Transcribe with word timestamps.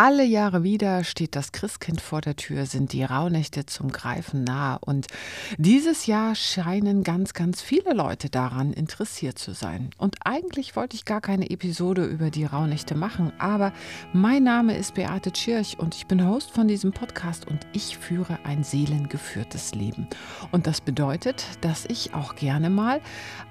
Alle 0.00 0.22
Jahre 0.22 0.62
wieder 0.62 1.02
steht 1.02 1.34
das 1.34 1.50
Christkind 1.50 2.00
vor 2.00 2.20
der 2.20 2.36
Tür, 2.36 2.66
sind 2.66 2.92
die 2.92 3.02
Rauhnächte 3.02 3.66
zum 3.66 3.90
Greifen 3.90 4.44
nah. 4.44 4.76
Und 4.76 5.08
dieses 5.56 6.06
Jahr 6.06 6.36
scheinen 6.36 7.02
ganz, 7.02 7.32
ganz 7.32 7.62
viele 7.62 7.94
Leute 7.94 8.30
daran 8.30 8.72
interessiert 8.72 9.40
zu 9.40 9.54
sein. 9.54 9.90
Und 9.98 10.14
eigentlich 10.24 10.76
wollte 10.76 10.94
ich 10.94 11.04
gar 11.04 11.20
keine 11.20 11.50
Episode 11.50 12.04
über 12.04 12.30
die 12.30 12.44
Rauhnächte 12.44 12.94
machen, 12.94 13.32
aber 13.40 13.72
mein 14.12 14.44
Name 14.44 14.76
ist 14.76 14.94
Beate 14.94 15.32
Tschirch 15.32 15.80
und 15.80 15.96
ich 15.96 16.06
bin 16.06 16.24
Host 16.24 16.52
von 16.52 16.68
diesem 16.68 16.92
Podcast 16.92 17.48
und 17.48 17.66
ich 17.72 17.98
führe 17.98 18.38
ein 18.44 18.62
seelengeführtes 18.62 19.74
Leben. 19.74 20.06
Und 20.52 20.68
das 20.68 20.80
bedeutet, 20.80 21.44
dass 21.62 21.86
ich 21.86 22.14
auch 22.14 22.36
gerne 22.36 22.70
mal 22.70 23.00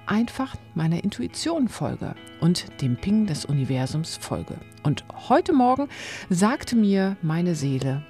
einfach 0.08 0.56
meiner 0.74 1.04
Intuition 1.04 1.68
folge 1.68 2.14
und 2.40 2.80
dem 2.80 2.96
Ping 2.96 3.26
des 3.26 3.44
Universums 3.44 4.16
folge. 4.16 4.58
Und 4.82 5.04
heute 5.28 5.52
Morgen 5.52 5.88
sagte 6.30 6.76
mir 6.76 7.16
meine 7.22 7.54
Seele, 7.54 8.02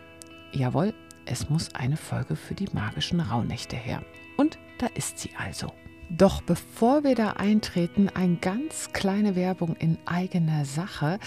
jawohl, 0.52 0.94
es 1.26 1.50
muss 1.50 1.74
eine 1.74 1.96
Folge 1.96 2.36
für 2.36 2.54
die 2.54 2.68
magischen 2.72 3.20
Rauhnächte 3.20 3.76
her. 3.76 4.02
Und 4.36 4.58
da 4.78 4.86
ist 4.94 5.18
sie 5.18 5.30
also. 5.36 5.72
Doch 6.10 6.40
bevor 6.40 7.04
wir 7.04 7.14
da 7.14 7.32
eintreten, 7.32 8.08
eine 8.08 8.36
ganz 8.36 8.92
kleine 8.94 9.36
Werbung 9.36 9.76
in 9.76 9.98
eigener 10.06 10.64
Sache, 10.64 11.18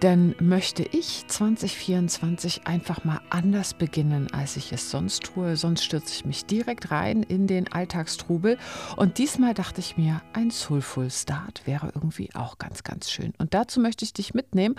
denn 0.00 0.34
möchte 0.40 0.82
ich 0.84 1.26
2024 1.28 2.66
einfach 2.66 3.04
mal 3.04 3.20
anders 3.28 3.74
beginnen, 3.74 4.32
als 4.32 4.56
ich 4.56 4.72
es 4.72 4.90
sonst 4.90 5.24
tue. 5.24 5.56
Sonst 5.56 5.84
stürze 5.84 6.14
ich 6.14 6.24
mich 6.24 6.46
direkt 6.46 6.90
rein 6.90 7.22
in 7.22 7.46
den 7.46 7.70
Alltagstrubel. 7.70 8.56
Und 8.96 9.18
diesmal 9.18 9.52
dachte 9.52 9.80
ich 9.80 9.98
mir, 9.98 10.22
ein 10.32 10.50
Soulful 10.50 11.10
Start 11.10 11.66
wäre 11.66 11.92
irgendwie 11.94 12.30
auch 12.34 12.56
ganz, 12.56 12.84
ganz 12.84 13.10
schön. 13.10 13.34
Und 13.36 13.52
dazu 13.52 13.80
möchte 13.80 14.04
ich 14.04 14.14
dich 14.14 14.32
mitnehmen. 14.32 14.76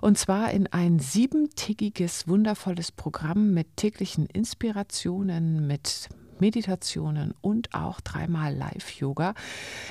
Und 0.00 0.16
zwar 0.16 0.50
in 0.50 0.66
ein 0.68 0.98
siebentägiges, 0.98 2.26
wundervolles 2.26 2.90
Programm 2.90 3.52
mit 3.52 3.76
täglichen 3.76 4.26
Inspirationen, 4.26 5.66
mit 5.66 6.08
Meditationen 6.40 7.34
und 7.40 7.74
auch 7.74 8.00
dreimal 8.00 8.54
Live-Yoga. 8.54 9.34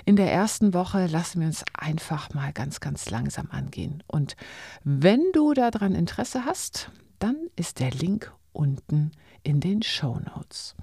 In 0.06 0.16
der 0.16 0.32
ersten 0.32 0.74
Woche 0.74 1.08
lassen 1.08 1.42
wir 1.42 1.48
uns 1.48 1.64
einfach 1.74 2.34
mal 2.34 2.54
ganz, 2.54 2.80
ganz 2.80 3.10
langsam 3.10 3.50
angehen. 3.52 4.04
Und 4.08 4.36
wenn 4.84 5.22
du 5.34 5.54
daran 5.54 5.96
Interesse 5.96 6.46
hast, 6.46 6.92
dann 7.20 7.38
ist 7.56 7.80
der 7.80 7.92
Link 7.92 8.32
unten 8.52 9.12
in 9.44 9.60
den 9.60 9.84
Show 9.84 10.20
Notes. 10.36 10.76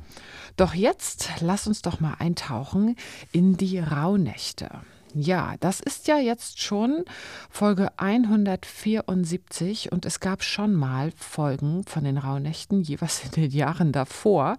Doch 0.56 0.75
jetzt 0.75 1.28
lass 1.41 1.67
uns 1.67 1.83
doch 1.83 2.00
mal 2.00 2.14
eintauchen 2.19 2.97
in 3.33 3.56
die 3.56 3.78
Rauhnächte. 3.78 4.70
Ja, 5.14 5.55
das 5.61 5.80
ist 5.80 6.06
ja 6.08 6.19
jetzt 6.19 6.61
schon 6.61 7.05
Folge 7.48 7.89
174 7.97 9.91
und 9.91 10.06
es 10.06 10.20
gab 10.20 10.42
schon 10.42 10.75
mal 10.75 11.11
Folgen 11.17 11.84
von 11.84 12.05
den 12.05 12.19
Rauhnächten, 12.19 12.83
jeweils 12.83 13.25
in 13.25 13.30
den 13.33 13.50
Jahren 13.50 13.92
davor. 13.92 14.56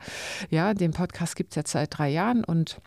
Ja, 0.49 0.73
den 0.73 0.91
Podcast 0.91 1.35
gibt 1.35 1.51
es 1.51 1.55
jetzt 1.55 1.71
seit 1.71 1.97
drei 1.97 2.09
Jahren 2.09 2.43
und 2.43 2.81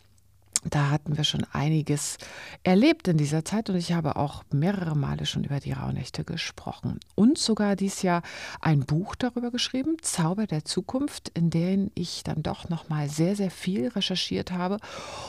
da 0.68 0.90
hatten 0.90 1.16
wir 1.16 1.24
schon 1.24 1.44
einiges 1.52 2.16
erlebt 2.62 3.06
in 3.08 3.18
dieser 3.18 3.44
Zeit 3.44 3.68
und 3.68 3.76
ich 3.76 3.92
habe 3.92 4.16
auch 4.16 4.44
mehrere 4.50 4.96
Male 4.96 5.26
schon 5.26 5.44
über 5.44 5.60
die 5.60 5.72
Rauhnächte 5.72 6.24
gesprochen 6.24 7.00
und 7.14 7.36
sogar 7.38 7.76
dieses 7.76 8.02
Jahr 8.02 8.22
ein 8.60 8.80
Buch 8.80 9.14
darüber 9.14 9.50
geschrieben, 9.50 9.96
Zauber 10.00 10.46
der 10.46 10.64
Zukunft, 10.64 11.30
in 11.30 11.50
dem 11.50 11.90
ich 11.94 12.22
dann 12.24 12.42
doch 12.42 12.68
noch 12.70 12.88
mal 12.88 13.08
sehr 13.10 13.36
sehr 13.36 13.50
viel 13.50 13.88
recherchiert 13.88 14.52
habe 14.52 14.78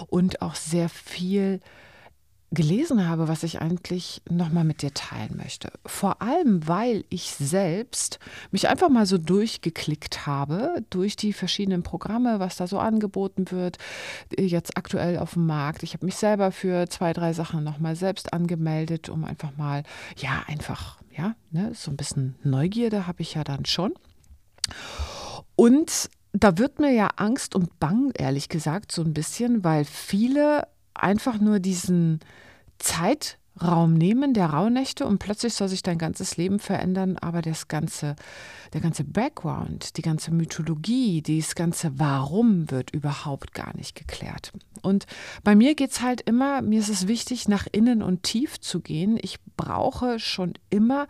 und 0.08 0.42
auch 0.42 0.56
sehr 0.56 0.88
viel 0.88 1.60
gelesen 2.56 3.08
habe, 3.08 3.28
was 3.28 3.44
ich 3.44 3.62
eigentlich 3.62 4.22
nochmal 4.30 4.64
mit 4.64 4.82
dir 4.82 4.94
teilen 4.94 5.38
möchte. 5.38 5.72
Vor 5.86 6.22
allem, 6.22 6.68
weil 6.68 7.06
ich 7.10 7.32
selbst 7.32 8.20
mich 8.52 8.68
einfach 8.68 8.90
mal 8.90 9.06
so 9.06 9.18
durchgeklickt 9.18 10.26
habe 10.26 10.84
durch 10.90 11.16
die 11.16 11.34
verschiedenen 11.34 11.84
Programme, 11.84 12.40
was 12.40 12.56
da 12.56 12.66
so 12.66 12.80
angeboten 12.80 13.52
wird, 13.52 13.78
jetzt 14.38 14.78
aktuell 14.78 15.20
auf 15.20 15.34
dem 15.34 15.46
Markt. 15.46 15.84
Ich 15.84 15.94
habe 15.94 16.06
mich 16.06 16.16
selber 16.16 16.52
für 16.52 16.90
zwei, 16.90 17.14
drei 17.14 17.34
Sachen 17.34 17.64
nochmal 17.64 17.96
selbst 17.96 18.34
angemeldet, 18.34 19.10
um 19.10 19.24
einfach 19.24 19.56
mal, 19.58 19.84
ja, 20.18 20.44
einfach, 20.48 21.00
ja, 21.16 21.36
ne, 21.52 21.72
so 21.76 21.92
ein 21.92 21.98
bisschen 21.98 22.36
Neugierde 22.44 23.06
habe 23.06 23.22
ich 23.22 23.36
ja 23.36 23.44
dann 23.44 23.66
schon. 23.66 23.94
Und 25.56 26.10
da 26.34 26.58
wird 26.58 26.80
mir 26.80 26.92
ja 26.92 27.10
Angst 27.16 27.56
und 27.56 27.80
Bang, 27.80 28.12
ehrlich 28.18 28.50
gesagt, 28.50 28.92
so 28.92 29.02
ein 29.04 29.14
bisschen, 29.14 29.64
weil 29.64 29.86
viele 29.86 30.68
einfach 30.94 31.40
nur 31.40 31.60
diesen 31.60 32.20
Zeitraum 32.78 33.94
nehmen 33.94 34.34
der 34.34 34.48
Rauhnächte 34.48 35.06
und 35.06 35.20
plötzlich 35.20 35.54
soll 35.54 35.68
sich 35.68 35.84
dein 35.84 35.98
ganzes 35.98 36.38
Leben 36.38 36.60
verändern, 36.60 37.18
aber 37.18 37.42
das 37.42 37.68
ganze, 37.68 38.16
der 38.74 38.82
ganze 38.82 39.04
Background, 39.04 39.98
die 39.98 40.02
ganze 40.02 40.32
Mythologie, 40.32 41.22
das 41.22 41.56
ganze 41.56 42.00
Warum 42.00 42.70
wird 42.72 42.92
überhaupt 42.92 43.54
gar 43.54 43.76
nicht 43.76 43.96
geklärt. 43.96 44.52
Und 44.82 45.06
bei 45.44 45.56
mir 45.56 45.76
geht 45.76 45.92
es 45.92 46.02
halt 46.02 46.22
immer, 46.22 46.62
mir 46.62 46.80
ist 46.80 46.90
es 46.90 47.08
wichtig, 47.08 47.48
nach 47.48 47.68
innen 47.72 48.02
und 48.02 48.24
tief 48.24 48.60
zu 48.60 48.82
gehen. 48.82 49.18
Ich 49.22 49.38
brauche 49.58 50.20
schon 50.20 50.54
immer 50.70 51.08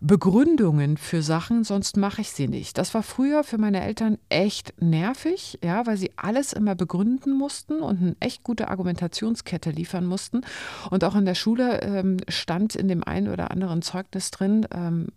Begründungen 0.00 0.98
für 0.98 1.22
Sachen, 1.22 1.64
sonst 1.64 1.96
mache 1.96 2.20
ich 2.20 2.30
sie 2.30 2.48
nicht. 2.48 2.76
Das 2.76 2.92
war 2.92 3.02
früher 3.02 3.44
für 3.44 3.56
meine 3.56 3.82
Eltern 3.82 4.18
echt 4.28 4.74
nervig, 4.80 5.58
ja, 5.64 5.86
weil 5.86 5.96
sie 5.96 6.12
alles 6.16 6.52
immer 6.52 6.74
begründen 6.74 7.32
mussten 7.32 7.80
und 7.80 8.02
eine 8.02 8.16
echt 8.20 8.44
gute 8.44 8.68
Argumentationskette 8.68 9.70
liefern 9.70 10.04
mussten. 10.04 10.42
Und 10.90 11.02
auch 11.02 11.14
in 11.14 11.24
der 11.24 11.34
Schule 11.34 11.80
ähm, 11.80 12.18
stand 12.28 12.76
in 12.76 12.88
dem 12.88 13.04
einen 13.04 13.28
oder 13.28 13.50
anderen 13.50 13.80
Zeugnis 13.80 14.30
drin, 14.30 14.66
ähm, 14.70 15.08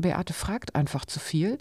Beate 0.00 0.32
fragt 0.32 0.74
einfach 0.74 1.04
zu 1.04 1.18
viel. 1.18 1.58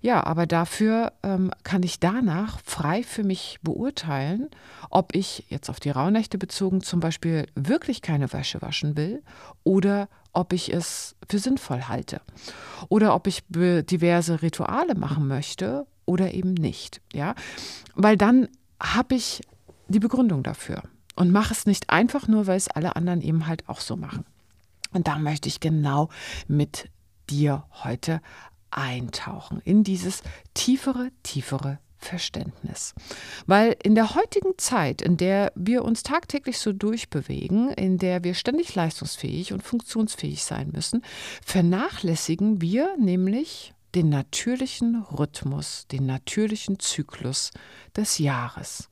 Ja, 0.00 0.24
aber 0.24 0.46
dafür 0.46 1.12
ähm, 1.22 1.50
kann 1.62 1.82
ich 1.82 2.00
danach 2.00 2.60
frei 2.64 3.02
für 3.02 3.24
mich 3.24 3.58
beurteilen, 3.62 4.50
ob 4.90 5.14
ich 5.14 5.44
jetzt 5.48 5.70
auf 5.70 5.80
die 5.80 5.90
Rauhnächte 5.90 6.38
bezogen 6.38 6.82
zum 6.82 7.00
Beispiel 7.00 7.46
wirklich 7.54 8.02
keine 8.02 8.32
Wäsche 8.32 8.62
waschen 8.62 8.96
will 8.96 9.22
oder 9.64 10.08
ob 10.38 10.52
ich 10.52 10.72
es 10.72 11.16
für 11.28 11.40
sinnvoll 11.40 11.88
halte 11.88 12.20
oder 12.88 13.14
ob 13.14 13.26
ich 13.26 13.42
diverse 13.48 14.40
Rituale 14.40 14.94
machen 14.94 15.26
möchte 15.26 15.86
oder 16.04 16.32
eben 16.32 16.54
nicht, 16.54 17.00
ja? 17.12 17.34
Weil 17.96 18.16
dann 18.16 18.48
habe 18.80 19.16
ich 19.16 19.42
die 19.88 19.98
Begründung 19.98 20.44
dafür 20.44 20.84
und 21.16 21.32
mache 21.32 21.52
es 21.52 21.66
nicht 21.66 21.90
einfach 21.90 22.28
nur, 22.28 22.46
weil 22.46 22.56
es 22.56 22.68
alle 22.68 22.94
anderen 22.94 23.20
eben 23.20 23.48
halt 23.48 23.68
auch 23.68 23.80
so 23.80 23.96
machen. 23.96 24.24
Und 24.92 25.08
da 25.08 25.18
möchte 25.18 25.48
ich 25.48 25.58
genau 25.58 26.08
mit 26.46 26.88
dir 27.28 27.64
heute 27.82 28.22
eintauchen 28.70 29.60
in 29.64 29.82
dieses 29.82 30.22
tiefere, 30.54 31.10
tiefere 31.24 31.78
Verständnis. 31.96 32.94
Weil 33.48 33.76
in 33.82 33.94
der 33.94 34.14
heutigen 34.14 34.58
Zeit, 34.58 35.00
in 35.00 35.16
der 35.16 35.52
wir 35.54 35.82
uns 35.82 36.02
tagtäglich 36.02 36.58
so 36.58 36.74
durchbewegen, 36.74 37.70
in 37.70 37.96
der 37.96 38.22
wir 38.22 38.34
ständig 38.34 38.74
leistungsfähig 38.74 39.54
und 39.54 39.62
funktionsfähig 39.62 40.44
sein 40.44 40.70
müssen, 40.74 41.02
vernachlässigen 41.42 42.60
wir 42.60 42.94
nämlich 42.98 43.72
den 43.94 44.10
natürlichen 44.10 45.02
Rhythmus, 45.02 45.86
den 45.90 46.04
natürlichen 46.04 46.78
Zyklus 46.78 47.50
des 47.96 48.18
Jahres. 48.18 48.90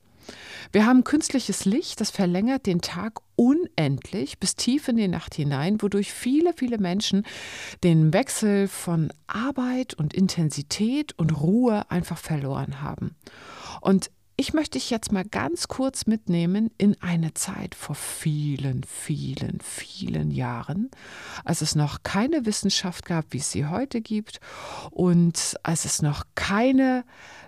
Wir 0.71 0.87
haben 0.87 1.03
künstliches 1.03 1.65
Licht, 1.65 2.01
das 2.01 2.09
verlängert 2.09 2.65
den 2.65 2.81
Tag 2.81 3.19
unendlich 3.35 4.39
bis 4.39 4.55
tief 4.55 4.87
in 4.87 4.97
die 4.97 5.07
Nacht 5.07 5.35
hinein, 5.35 5.83
wodurch 5.83 6.11
viele, 6.11 6.53
viele 6.53 6.79
Menschen 6.79 7.27
den 7.83 8.11
Wechsel 8.11 8.67
von 8.67 9.13
Arbeit 9.27 9.93
und 9.93 10.15
Intensität 10.15 11.13
und 11.19 11.39
Ruhe 11.41 11.89
einfach 11.91 12.17
verloren 12.17 12.81
haben. 12.81 13.15
Und 13.81 14.09
ich 14.39 14.53
möchte 14.53 14.77
dich 14.77 14.91
jetzt 14.91 15.11
mal 15.11 15.25
ganz 15.25 15.67
kurz 15.67 16.05
mitnehmen 16.05 16.69
in 16.77 16.95
eine 17.01 17.33
Zeit 17.33 17.73
vor 17.73 17.95
vielen, 17.95 18.83
vielen, 18.83 19.59
vielen 19.61 20.29
Jahren, 20.29 20.91
als 21.43 21.61
es 21.61 21.73
noch 21.73 22.03
keine 22.03 22.45
Wissenschaft 22.45 23.05
gab, 23.05 23.25
wie 23.31 23.39
es 23.39 23.51
sie 23.51 23.65
heute 23.65 23.99
gibt 23.99 24.39
und 24.91 25.55
als 25.63 25.85
es 25.85 26.03
noch 26.03 26.23
keine 26.35 27.03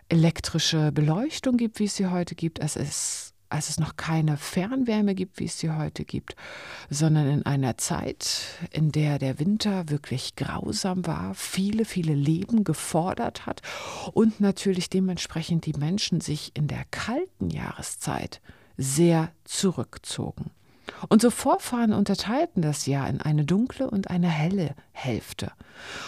elektrische 0.09 0.91
Beleuchtung 0.91 1.57
gibt, 1.57 1.77
wie 1.77 1.85
es 1.85 1.95
sie 1.95 2.07
heute 2.07 2.33
gibt, 2.33 2.59
als 2.59 2.75
es, 2.75 3.35
als 3.49 3.69
es 3.69 3.79
noch 3.79 3.97
keine 3.97 4.37
Fernwärme 4.37 5.15
gibt, 5.15 5.39
wie 5.39 5.45
es 5.45 5.59
sie 5.59 5.71
heute 5.71 6.05
gibt, 6.05 6.35
sondern 6.89 7.27
in 7.27 7.45
einer 7.45 7.77
Zeit, 7.77 8.45
in 8.71 8.91
der 8.91 9.19
der 9.19 9.39
Winter 9.39 9.89
wirklich 9.89 10.35
grausam 10.35 11.05
war, 11.05 11.33
viele, 11.33 11.85
viele 11.85 12.13
Leben 12.13 12.63
gefordert 12.63 13.45
hat 13.45 13.61
und 14.13 14.39
natürlich 14.39 14.89
dementsprechend 14.89 15.65
die 15.65 15.73
Menschen 15.73 16.21
sich 16.21 16.51
in 16.53 16.67
der 16.67 16.85
kalten 16.91 17.49
Jahreszeit 17.49 18.41
sehr 18.77 19.31
zurückzogen. 19.43 20.51
Unsere 21.07 21.31
Vorfahren 21.31 21.93
unterteilten 21.93 22.61
das 22.61 22.85
Jahr 22.85 23.07
in 23.09 23.21
eine 23.21 23.45
dunkle 23.45 23.89
und 23.89 24.09
eine 24.09 24.27
helle 24.27 24.75
Hälfte. 24.91 25.51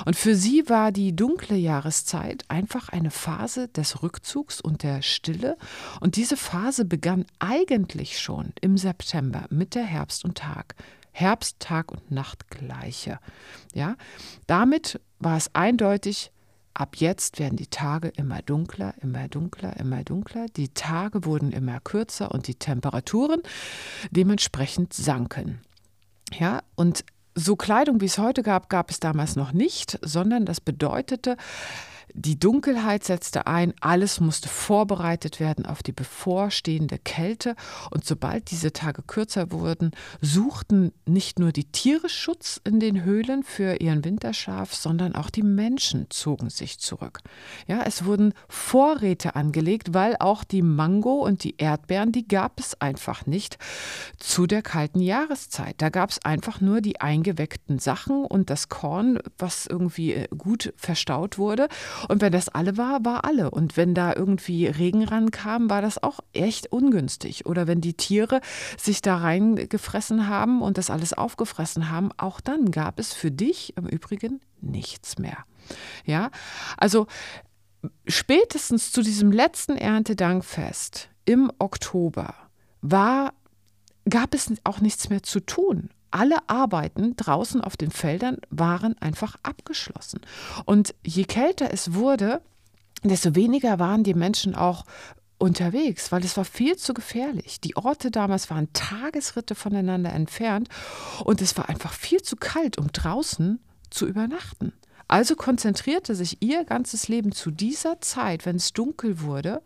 Und 0.05 0.15
für 0.15 0.35
sie 0.35 0.67
war 0.67 0.91
die 0.91 1.15
dunkle 1.15 1.55
Jahreszeit 1.55 2.43
einfach 2.49 2.89
eine 2.89 3.11
Phase 3.11 3.69
des 3.69 4.03
Rückzugs 4.03 4.59
und 4.59 4.83
der 4.83 5.01
Stille. 5.01 5.57
Und 6.01 6.17
diese 6.17 6.35
Phase 6.35 6.83
begann 6.83 7.25
eigentlich 7.39 8.19
schon 8.19 8.53
im 8.59 8.77
September 8.77 9.45
mit 9.49 9.75
der 9.75 9.85
Herbst 9.85 10.25
und 10.25 10.37
Tag. 10.37 10.75
Herbst, 11.13 11.59
Tag 11.59 11.91
und 11.91 12.11
Nacht 12.11 12.49
gleiche. 12.49 13.19
Ja, 13.73 13.95
damit 14.47 14.99
war 15.19 15.37
es 15.37 15.53
eindeutig, 15.53 16.31
ab 16.73 16.95
jetzt 16.97 17.39
werden 17.39 17.55
die 17.55 17.67
Tage 17.67 18.09
immer 18.09 18.41
dunkler, 18.41 18.93
immer 19.01 19.27
dunkler, 19.27 19.77
immer 19.77 20.03
dunkler. 20.03 20.45
Die 20.55 20.69
Tage 20.69 21.25
wurden 21.25 21.51
immer 21.51 21.79
kürzer 21.79 22.31
und 22.31 22.47
die 22.47 22.55
Temperaturen 22.55 23.41
dementsprechend 24.11 24.93
sanken. 24.93 25.61
Ja, 26.37 26.61
und 26.75 27.03
so 27.35 27.55
Kleidung, 27.55 28.01
wie 28.01 28.05
es 28.05 28.17
heute 28.17 28.43
gab, 28.43 28.69
gab 28.69 28.91
es 28.91 28.99
damals 28.99 29.35
noch 29.35 29.53
nicht, 29.53 29.99
sondern 30.01 30.45
das 30.45 30.59
bedeutete, 30.59 31.37
die 32.13 32.39
Dunkelheit 32.39 33.03
setzte 33.03 33.47
ein, 33.47 33.73
alles 33.79 34.19
musste 34.19 34.49
vorbereitet 34.49 35.39
werden 35.39 35.65
auf 35.65 35.83
die 35.83 35.91
bevorstehende 35.91 36.97
Kälte 36.97 37.55
und 37.89 38.05
sobald 38.05 38.51
diese 38.51 38.73
Tage 38.73 39.01
kürzer 39.01 39.51
wurden, 39.51 39.91
suchten 40.21 40.91
nicht 41.05 41.39
nur 41.39 41.51
die 41.51 41.65
Tiere 41.65 42.09
Schutz 42.09 42.59
in 42.63 42.79
den 42.79 43.03
Höhlen 43.03 43.43
für 43.43 43.81
ihren 43.81 44.03
Winterschlaf, 44.03 44.73
sondern 44.73 45.15
auch 45.15 45.29
die 45.29 45.43
Menschen 45.43 46.07
zogen 46.09 46.49
sich 46.49 46.79
zurück. 46.79 47.19
Ja, 47.67 47.83
es 47.83 48.05
wurden 48.05 48.33
Vorräte 48.47 49.35
angelegt, 49.35 49.93
weil 49.93 50.15
auch 50.19 50.43
die 50.43 50.61
Mango 50.61 51.23
und 51.25 51.43
die 51.43 51.55
Erdbeeren, 51.57 52.11
die 52.11 52.27
gab 52.27 52.59
es 52.59 52.79
einfach 52.79 53.25
nicht 53.25 53.57
zu 54.17 54.47
der 54.47 54.61
kalten 54.61 54.99
Jahreszeit. 54.99 55.75
Da 55.77 55.89
gab 55.89 56.09
es 56.09 56.23
einfach 56.23 56.61
nur 56.61 56.81
die 56.81 56.99
eingeweckten 57.01 57.79
Sachen 57.79 58.25
und 58.25 58.49
das 58.49 58.69
Korn, 58.69 59.19
was 59.37 59.65
irgendwie 59.65 60.13
äh, 60.13 60.27
gut 60.35 60.73
verstaut 60.75 61.37
wurde 61.37 61.67
und 62.07 62.21
wenn 62.21 62.31
das 62.31 62.49
alle 62.49 62.77
war, 62.77 63.03
war 63.05 63.25
alle. 63.25 63.51
Und 63.51 63.77
wenn 63.77 63.93
da 63.93 64.13
irgendwie 64.15 64.67
Regen 64.67 65.03
rankam, 65.03 65.69
war 65.69 65.81
das 65.81 66.01
auch 66.01 66.19
echt 66.33 66.71
ungünstig. 66.71 67.45
Oder 67.45 67.67
wenn 67.67 67.81
die 67.81 67.93
Tiere 67.93 68.41
sich 68.77 69.01
da 69.01 69.17
reingefressen 69.17 70.27
haben 70.27 70.61
und 70.61 70.77
das 70.77 70.89
alles 70.89 71.13
aufgefressen 71.13 71.89
haben, 71.89 72.11
auch 72.17 72.41
dann 72.41 72.71
gab 72.71 72.99
es 72.99 73.13
für 73.13 73.31
dich 73.31 73.75
im 73.77 73.87
Übrigen 73.87 74.41
nichts 74.61 75.17
mehr. 75.17 75.37
Ja, 76.05 76.31
also 76.77 77.07
spätestens 78.07 78.91
zu 78.91 79.01
diesem 79.01 79.31
letzten 79.31 79.77
Erntedankfest 79.77 81.09
im 81.25 81.51
Oktober 81.59 82.35
war, 82.81 83.33
gab 84.09 84.33
es 84.33 84.51
auch 84.63 84.81
nichts 84.81 85.09
mehr 85.09 85.23
zu 85.23 85.39
tun 85.39 85.89
alle 86.11 86.37
Arbeiten 86.47 87.15
draußen 87.15 87.61
auf 87.61 87.77
den 87.77 87.91
Feldern 87.91 88.37
waren 88.49 88.97
einfach 89.01 89.35
abgeschlossen. 89.43 90.21
Und 90.65 90.93
je 91.05 91.23
kälter 91.23 91.73
es 91.73 91.93
wurde, 91.93 92.41
desto 93.03 93.35
weniger 93.35 93.79
waren 93.79 94.03
die 94.03 94.13
Menschen 94.13 94.55
auch 94.55 94.85
unterwegs, 95.37 96.11
weil 96.11 96.23
es 96.23 96.37
war 96.37 96.45
viel 96.45 96.77
zu 96.77 96.93
gefährlich. 96.93 97.59
Die 97.59 97.75
Orte 97.75 98.11
damals 98.11 98.49
waren 98.49 98.71
Tagesritte 98.73 99.55
voneinander 99.55 100.13
entfernt 100.13 100.69
und 101.23 101.41
es 101.41 101.57
war 101.57 101.67
einfach 101.67 101.93
viel 101.93 102.21
zu 102.21 102.35
kalt, 102.35 102.77
um 102.77 102.91
draußen 102.91 103.59
zu 103.89 104.07
übernachten. 104.07 104.73
Also 105.07 105.35
konzentrierte 105.35 106.15
sich 106.15 106.41
ihr 106.41 106.63
ganzes 106.63 107.07
Leben 107.07 107.31
zu 107.31 107.51
dieser 107.51 107.99
Zeit, 108.01 108.45
wenn 108.45 108.55
es 108.55 108.71
dunkel 108.71 109.21
wurde, 109.21 109.61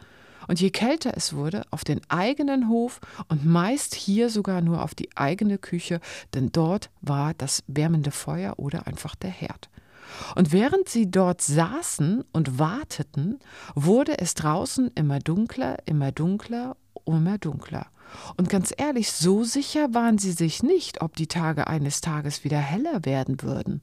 und 0.47 0.59
je 0.59 0.69
kälter 0.69 1.13
es 1.15 1.33
wurde, 1.33 1.63
auf 1.71 1.83
den 1.83 2.01
eigenen 2.09 2.69
Hof 2.69 2.99
und 3.27 3.45
meist 3.45 3.95
hier 3.95 4.29
sogar 4.29 4.61
nur 4.61 4.83
auf 4.83 4.95
die 4.95 5.09
eigene 5.15 5.57
Küche, 5.57 5.99
denn 6.33 6.51
dort 6.51 6.89
war 7.01 7.33
das 7.33 7.63
wärmende 7.67 8.11
Feuer 8.11 8.53
oder 8.57 8.87
einfach 8.87 9.15
der 9.15 9.31
Herd. 9.31 9.69
Und 10.35 10.51
während 10.51 10.89
sie 10.89 11.09
dort 11.09 11.41
saßen 11.41 12.23
und 12.31 12.59
warteten, 12.59 13.39
wurde 13.73 14.17
es 14.19 14.33
draußen 14.35 14.91
immer 14.95 15.19
dunkler, 15.19 15.77
immer 15.85 16.11
dunkler, 16.11 16.77
immer 17.05 17.37
dunkler. 17.37 17.87
Und 18.37 18.49
ganz 18.49 18.73
ehrlich, 18.77 19.11
so 19.11 19.43
sicher 19.43 19.93
waren 19.93 20.17
sie 20.17 20.31
sich 20.31 20.63
nicht, 20.63 21.01
ob 21.01 21.15
die 21.15 21.27
Tage 21.27 21.67
eines 21.67 22.01
Tages 22.01 22.43
wieder 22.43 22.59
heller 22.59 23.03
werden 23.03 23.41
würden. 23.41 23.81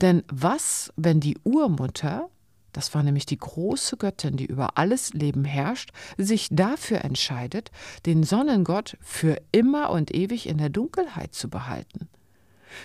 Denn 0.00 0.24
was, 0.28 0.92
wenn 0.96 1.20
die 1.20 1.38
Urmutter, 1.44 2.28
das 2.72 2.94
war 2.94 3.02
nämlich 3.02 3.26
die 3.26 3.38
große 3.38 3.96
Göttin, 3.96 4.36
die 4.36 4.46
über 4.46 4.78
alles 4.78 5.12
Leben 5.12 5.44
herrscht, 5.44 5.90
sich 6.16 6.48
dafür 6.50 7.04
entscheidet, 7.04 7.70
den 8.06 8.22
Sonnengott 8.22 8.96
für 9.00 9.40
immer 9.52 9.90
und 9.90 10.14
ewig 10.14 10.48
in 10.48 10.58
der 10.58 10.70
Dunkelheit 10.70 11.34
zu 11.34 11.48
behalten. 11.48 12.08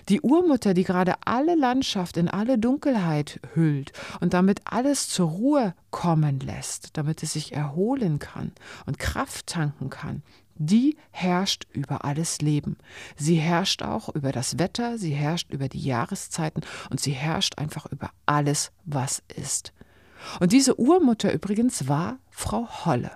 Die 0.10 0.22
Urmutter, 0.22 0.74
die 0.74 0.84
gerade 0.84 1.14
alle 1.26 1.56
Landschaft 1.56 2.18
in 2.18 2.28
alle 2.28 2.58
Dunkelheit 2.58 3.40
hüllt 3.54 3.94
und 4.20 4.34
damit 4.34 4.62
alles 4.66 5.10
zur 5.10 5.30
Ruhe 5.30 5.76
kommen 5.92 6.40
lässt, 6.40 6.98
damit 6.98 7.24
es 7.24 7.34
sich 7.34 7.54
erholen 7.54 8.20
kann 8.20 8.52
und 8.86 9.00
Kraft 9.00 9.48
tanken 9.48 9.90
kann, 9.90 10.24
die 10.58 10.98
herrscht 11.12 11.68
über 11.74 12.06
alles 12.06 12.42
Leben. 12.42 12.78
Sie 13.18 13.36
herrscht 13.36 13.84
auch 13.84 14.10
über 14.10 14.32
das 14.32 14.58
Wetter, 14.58 14.98
sie 14.98 15.14
herrscht 15.14 15.52
über 15.52 15.68
die 15.68 15.82
Jahreszeiten 15.82 16.62
und 16.90 17.00
sie 17.00 17.12
herrscht 17.12 17.58
einfach 17.58 17.86
über 17.88 18.12
alles, 18.26 18.72
was 18.86 19.22
ist. 19.36 19.74
Und 20.40 20.52
diese 20.52 20.80
Urmutter 20.80 21.34
übrigens 21.34 21.88
war 21.88 22.20
Frau 22.30 22.68
Holle. 22.86 23.12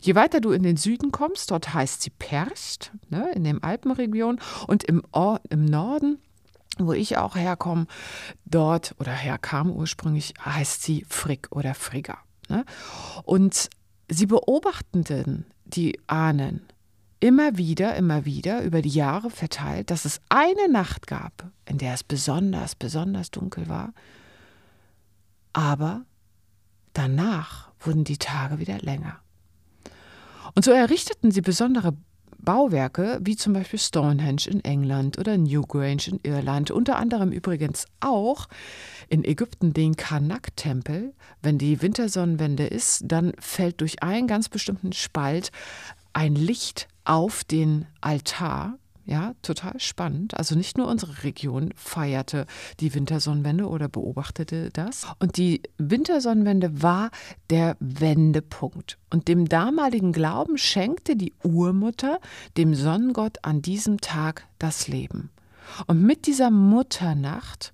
Je 0.00 0.14
weiter 0.14 0.40
du 0.40 0.52
in 0.52 0.62
den 0.62 0.76
Süden 0.76 1.10
kommst, 1.10 1.50
dort 1.50 1.74
heißt 1.74 2.02
sie 2.02 2.10
Percht, 2.10 2.92
ne, 3.08 3.30
in 3.34 3.44
der 3.44 3.56
Alpenregion, 3.62 4.40
und 4.66 4.84
im, 4.84 5.02
Or 5.12 5.40
im 5.50 5.64
Norden, 5.64 6.18
wo 6.78 6.92
ich 6.92 7.18
auch 7.18 7.36
herkomme, 7.36 7.86
dort 8.44 8.94
oder 8.98 9.12
herkam 9.12 9.70
ursprünglich, 9.70 10.34
heißt 10.44 10.82
sie 10.82 11.04
Frick 11.08 11.48
oder 11.50 11.74
Frigga. 11.74 12.18
Ne? 12.48 12.64
Und 13.24 13.70
sie 14.08 14.26
beobachteten 14.26 15.46
die 15.64 15.98
Ahnen 16.06 16.62
immer 17.20 17.56
wieder, 17.56 17.96
immer 17.96 18.24
wieder 18.24 18.62
über 18.62 18.82
die 18.82 18.90
Jahre 18.90 19.30
verteilt, 19.30 19.90
dass 19.90 20.04
es 20.04 20.20
eine 20.28 20.68
Nacht 20.68 21.06
gab, 21.06 21.50
in 21.64 21.78
der 21.78 21.94
es 21.94 22.04
besonders, 22.04 22.74
besonders 22.74 23.30
dunkel 23.30 23.68
war, 23.68 23.94
aber 25.52 26.04
danach 26.94 27.70
wurden 27.80 28.04
die 28.04 28.18
Tage 28.18 28.58
wieder 28.58 28.78
länger. 28.78 29.20
Und 30.54 30.64
so 30.64 30.70
errichteten 30.70 31.30
sie 31.30 31.42
besondere 31.42 31.94
Bauwerke, 32.38 33.18
wie 33.22 33.36
zum 33.36 33.54
Beispiel 33.54 33.78
Stonehenge 33.78 34.46
in 34.46 34.62
England 34.64 35.18
oder 35.18 35.38
Newgrange 35.38 36.06
in 36.06 36.20
Irland, 36.22 36.70
unter 36.70 36.96
anderem 36.96 37.32
übrigens 37.32 37.86
auch 38.00 38.48
in 39.08 39.24
Ägypten 39.24 39.72
den 39.72 39.96
Karnak-Tempel. 39.96 41.14
Wenn 41.42 41.58
die 41.58 41.80
Wintersonnenwende 41.80 42.66
ist, 42.66 43.02
dann 43.06 43.32
fällt 43.38 43.80
durch 43.80 44.02
einen 44.02 44.26
ganz 44.26 44.48
bestimmten 44.48 44.92
Spalt 44.92 45.50
ein 46.12 46.34
Licht 46.34 46.88
auf 47.04 47.44
den 47.44 47.86
Altar 48.00 48.78
ja, 49.06 49.34
total 49.42 49.78
spannend. 49.80 50.36
Also 50.36 50.54
nicht 50.54 50.78
nur 50.78 50.88
unsere 50.88 51.24
Region 51.24 51.72
feierte 51.76 52.46
die 52.80 52.94
Wintersonnenwende 52.94 53.68
oder 53.68 53.88
beobachtete 53.88 54.70
das. 54.72 55.06
Und 55.18 55.36
die 55.36 55.62
Wintersonnenwende 55.76 56.82
war 56.82 57.10
der 57.50 57.76
Wendepunkt. 57.80 58.98
Und 59.10 59.28
dem 59.28 59.48
damaligen 59.48 60.12
Glauben 60.12 60.56
schenkte 60.56 61.16
die 61.16 61.34
Urmutter 61.42 62.18
dem 62.56 62.74
Sonnengott 62.74 63.38
an 63.42 63.60
diesem 63.60 64.00
Tag 64.00 64.46
das 64.58 64.88
Leben. 64.88 65.30
Und 65.86 66.02
mit 66.02 66.26
dieser 66.26 66.50
Mutternacht 66.50 67.73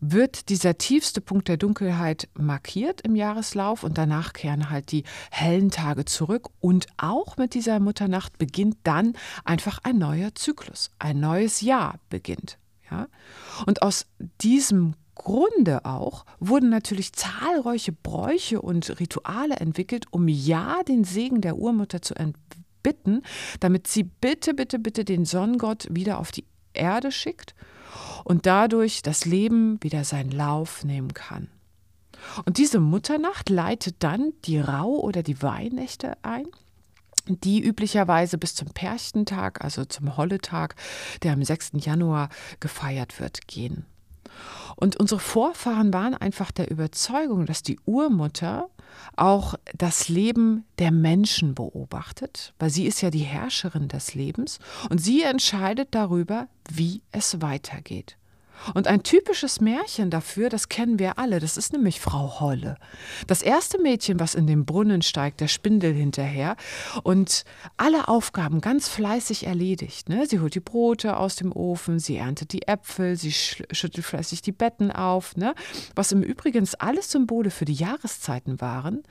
wird 0.00 0.48
dieser 0.48 0.78
tiefste 0.78 1.20
Punkt 1.20 1.48
der 1.48 1.56
Dunkelheit 1.56 2.28
markiert 2.34 3.02
im 3.02 3.14
Jahreslauf 3.14 3.84
und 3.84 3.98
danach 3.98 4.32
kehren 4.32 4.70
halt 4.70 4.92
die 4.92 5.04
hellen 5.30 5.70
Tage 5.70 6.04
zurück 6.04 6.48
und 6.60 6.86
auch 6.96 7.36
mit 7.36 7.54
dieser 7.54 7.78
Mutternacht 7.80 8.38
beginnt 8.38 8.78
dann 8.82 9.14
einfach 9.44 9.78
ein 9.82 9.98
neuer 9.98 10.34
Zyklus, 10.34 10.90
ein 10.98 11.20
neues 11.20 11.60
Jahr 11.60 11.98
beginnt. 12.08 12.58
Ja? 12.90 13.08
Und 13.66 13.82
aus 13.82 14.06
diesem 14.40 14.94
Grunde 15.14 15.84
auch 15.84 16.24
wurden 16.38 16.70
natürlich 16.70 17.12
zahlreiche 17.12 17.92
Bräuche 17.92 18.62
und 18.62 19.00
Rituale 19.00 19.56
entwickelt, 19.56 20.06
um 20.10 20.28
ja 20.28 20.82
den 20.88 21.04
Segen 21.04 21.42
der 21.42 21.56
Urmutter 21.56 22.00
zu 22.00 22.14
bitten, 22.82 23.22
damit 23.60 23.86
sie 23.86 24.04
bitte, 24.04 24.54
bitte, 24.54 24.78
bitte 24.78 25.04
den 25.04 25.26
Sonnengott 25.26 25.86
wieder 25.90 26.18
auf 26.18 26.32
die 26.32 26.46
Erde 26.72 27.12
schickt 27.12 27.54
und 28.24 28.46
dadurch 28.46 29.02
das 29.02 29.24
Leben 29.24 29.82
wieder 29.82 30.04
seinen 30.04 30.30
Lauf 30.30 30.84
nehmen 30.84 31.14
kann. 31.14 31.48
Und 32.44 32.58
diese 32.58 32.80
Mutternacht 32.80 33.48
leitet 33.48 33.96
dann 34.00 34.32
die 34.44 34.58
Rau- 34.58 35.00
oder 35.00 35.22
die 35.22 35.42
Weihnächte 35.42 36.16
ein, 36.22 36.46
die 37.26 37.62
üblicherweise 37.62 38.38
bis 38.38 38.54
zum 38.54 38.68
Perchtentag, 38.68 39.62
also 39.64 39.84
zum 39.84 40.16
Holletag, 40.16 40.74
der 41.22 41.32
am 41.32 41.42
6. 41.42 41.72
Januar 41.76 42.28
gefeiert 42.60 43.20
wird, 43.20 43.46
gehen. 43.46 43.86
Und 44.76 44.96
unsere 44.96 45.20
Vorfahren 45.20 45.92
waren 45.92 46.14
einfach 46.14 46.50
der 46.50 46.70
Überzeugung, 46.70 47.46
dass 47.46 47.62
die 47.62 47.78
Urmutter 47.84 48.68
auch 49.16 49.54
das 49.76 50.08
Leben 50.08 50.64
der 50.78 50.90
Menschen 50.90 51.54
beobachtet, 51.54 52.54
weil 52.58 52.70
sie 52.70 52.86
ist 52.86 53.00
ja 53.00 53.10
die 53.10 53.18
Herrscherin 53.20 53.88
des 53.88 54.14
Lebens 54.14 54.58
und 54.88 54.98
sie 54.98 55.22
entscheidet 55.22 55.88
darüber, 55.92 56.48
wie 56.70 57.02
es 57.12 57.40
weitergeht. 57.40 58.16
Und 58.74 58.86
ein 58.86 59.02
typisches 59.02 59.60
Märchen 59.60 60.10
dafür, 60.10 60.48
das 60.48 60.68
kennen 60.68 60.98
wir 60.98 61.18
alle, 61.18 61.40
das 61.40 61.56
ist 61.56 61.72
nämlich 61.72 62.00
Frau 62.00 62.40
Holle. 62.40 62.76
Das 63.26 63.42
erste 63.42 63.80
Mädchen, 63.80 64.20
was 64.20 64.34
in 64.34 64.46
den 64.46 64.64
Brunnen 64.64 65.02
steigt, 65.02 65.40
der 65.40 65.48
Spindel 65.48 65.92
hinterher 65.92 66.56
und 67.02 67.44
alle 67.76 68.08
Aufgaben 68.08 68.60
ganz 68.60 68.88
fleißig 68.88 69.46
erledigt. 69.46 70.08
Ne? 70.08 70.26
Sie 70.26 70.40
holt 70.40 70.54
die 70.54 70.60
Brote 70.60 71.16
aus 71.16 71.36
dem 71.36 71.52
Ofen, 71.52 71.98
sie 71.98 72.16
erntet 72.16 72.52
die 72.52 72.66
Äpfel, 72.68 73.16
sie 73.16 73.32
schüttelt 73.32 74.06
fleißig 74.06 74.42
die 74.42 74.52
Betten 74.52 74.90
auf, 74.90 75.36
ne? 75.36 75.54
was 75.94 76.12
im 76.12 76.22
Übrigen 76.22 76.68
alles 76.78 77.10
Symbole 77.10 77.50
für 77.50 77.64
die 77.64 77.74
Jahreszeiten 77.74 78.60
waren. 78.60 79.02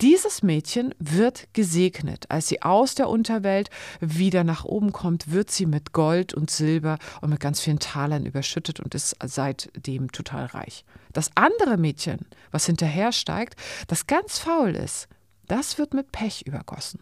Dieses 0.00 0.42
Mädchen 0.42 0.94
wird 0.98 1.48
gesegnet. 1.52 2.26
Als 2.30 2.48
sie 2.48 2.62
aus 2.62 2.94
der 2.94 3.08
Unterwelt 3.08 3.70
wieder 4.00 4.44
nach 4.44 4.64
oben 4.64 4.92
kommt, 4.92 5.30
wird 5.30 5.50
sie 5.50 5.66
mit 5.66 5.92
Gold 5.92 6.34
und 6.34 6.50
Silber 6.50 6.98
und 7.20 7.30
mit 7.30 7.40
ganz 7.40 7.60
vielen 7.60 7.78
Talern 7.78 8.26
überschüttet 8.26 8.80
und 8.80 8.93
ist 8.94 9.16
seitdem 9.22 10.10
total 10.12 10.46
reich. 10.46 10.84
Das 11.12 11.30
andere 11.34 11.76
Mädchen, 11.76 12.26
was 12.50 12.66
hinterher 12.66 13.12
steigt, 13.12 13.60
das 13.88 14.06
ganz 14.06 14.38
faul 14.38 14.74
ist, 14.74 15.08
das 15.46 15.78
wird 15.78 15.94
mit 15.94 16.12
Pech 16.12 16.46
übergossen. 16.46 17.00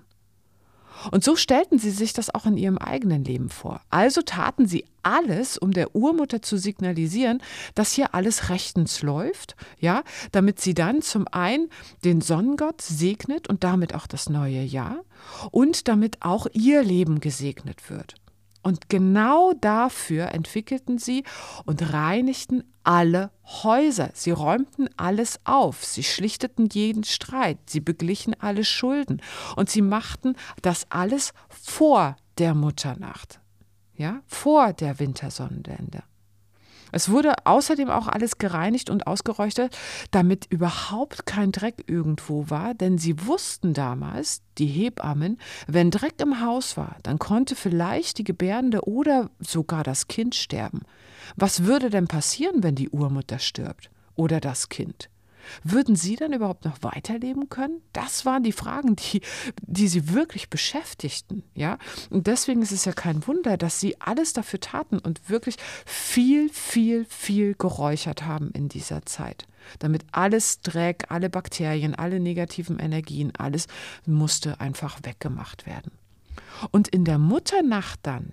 Und 1.11 1.25
so 1.25 1.37
stellten 1.37 1.78
sie 1.78 1.90
sich 1.90 2.12
das 2.12 2.32
auch 2.32 2.46
in 2.46 2.56
ihrem 2.56 2.78
eigenen 2.78 3.25
Leben 3.25 3.49
vor. 3.49 3.80
Also 3.90 4.22
taten 4.22 4.66
sie 4.66 4.84
alles, 5.02 5.58
um 5.58 5.72
der 5.72 5.96
Urmutter 5.96 6.42
zu 6.42 6.56
signalisieren, 6.56 7.42
dass 7.75 7.92
hier 7.92 8.14
alles 8.14 8.50
rechtens 8.50 9.02
läuft, 9.02 9.56
ja, 9.78 10.04
damit 10.30 10.61
sie 10.61 10.75
dann 10.75 11.02
zum 11.02 11.26
einen 11.28 11.70
den 12.04 12.20
Sonnengott 12.20 12.82
segnet 12.82 13.49
und 13.49 13.64
damit 13.64 13.94
auch 13.94 14.06
das 14.06 14.28
neue 14.28 14.62
Jahr 14.62 15.00
und 15.50 15.88
damit 15.88 16.18
auch 16.20 16.46
ihr 16.52 16.82
Leben 16.82 17.20
gesegnet 17.20 17.90
wird. 17.90 18.14
Und 18.62 18.88
genau 18.88 19.52
dafür 19.54 20.33
entwickelten 20.33 20.99
sie 20.99 21.25
und 21.64 21.92
reinigten 21.92 22.62
alle 22.85 23.31
Häuser. 23.45 24.11
Sie 24.14 24.31
räumten 24.31 24.88
alles 24.97 25.40
auf. 25.45 25.85
Sie 25.85 26.04
schlichteten 26.04 26.69
jeden 26.73 27.04
Streit. 27.04 27.59
Sie 27.66 27.81
beglichen 27.81 28.38
alle 28.40 28.64
Schulden. 28.64 29.21
Und 29.57 29.69
sie 29.69 29.83
machten 29.83 30.37
das 30.62 30.87
alles 30.90 31.33
vor 31.49 32.16
der 32.38 32.54
Mutternacht. 32.54 33.40
Ja, 33.95 34.21
vor 34.26 34.73
der 34.73 34.99
Wintersonnenwende. 34.99 36.02
Es 36.92 37.08
wurde 37.08 37.34
außerdem 37.44 37.90
auch 37.90 38.06
alles 38.06 38.38
gereinigt 38.38 38.90
und 38.90 39.06
ausgeräuchert, 39.06 39.76
damit 40.11 40.46
überhaupt 40.50 41.26
kein 41.26 41.50
Dreck 41.50 41.84
irgendwo 41.87 42.49
war, 42.50 42.75
denn 42.75 42.99
sie 42.99 43.26
wussten 43.26 43.72
damals, 43.75 44.42
die 44.58 44.66
Hebammen, 44.66 45.38
wenn 45.66 45.90
Dreck 45.90 46.20
im 46.20 46.40
Haus 46.40 46.76
war, 46.76 46.96
dann 47.02 47.18
konnte 47.18 47.56
vielleicht 47.56 48.18
die 48.18 48.25
Gebärende 48.25 48.87
oder 48.87 49.30
sogar 49.40 49.82
das 49.82 50.06
Kind 50.06 50.34
sterben. 50.34 50.82
Was 51.37 51.64
würde 51.64 51.88
denn 51.88 52.06
passieren, 52.06 52.62
wenn 52.62 52.75
die 52.75 52.90
Urmutter 52.90 53.38
stirbt 53.38 53.90
oder 54.14 54.40
das 54.40 54.68
Kind? 54.68 55.08
Würden 55.64 55.96
sie 55.96 56.16
dann 56.16 56.32
überhaupt 56.32 56.64
noch 56.64 56.82
weiterleben 56.82 57.49
können? 57.49 57.80
Das 57.92 58.25
waren 58.25 58.42
die 58.42 58.52
Fragen, 58.52 58.96
die, 58.96 59.20
die 59.62 59.88
sie 59.88 60.12
wirklich 60.12 60.50
beschäftigten. 60.50 61.42
Ja? 61.54 61.78
Und 62.11 62.26
deswegen 62.26 62.62
ist 62.62 62.72
es 62.72 62.84
ja 62.84 62.92
kein 62.92 63.26
Wunder, 63.26 63.56
dass 63.56 63.80
sie 63.80 64.00
alles 64.00 64.32
dafür 64.32 64.61
taten 64.61 64.99
und 64.99 65.28
wirklich 65.28 65.56
viel, 65.84 66.49
viel, 66.49 67.04
viel 67.06 67.54
geräuchert 67.54 68.25
haben 68.25 68.50
in 68.52 68.68
dieser 68.68 69.04
Zeit. 69.06 69.46
Damit 69.78 70.04
alles 70.12 70.61
Dreck, 70.61 71.06
alle 71.08 71.30
Bakterien, 71.30 71.94
alle 71.94 72.20
negativen 72.20 72.78
Energien, 72.78 73.32
alles 73.37 73.68
musste 74.06 74.61
einfach 74.61 74.99
weggemacht 75.02 75.66
werden. 75.66 75.92
Und 76.70 76.88
in 76.88 77.04
der 77.04 77.18
Mutternacht 77.18 78.00
dann, 78.02 78.32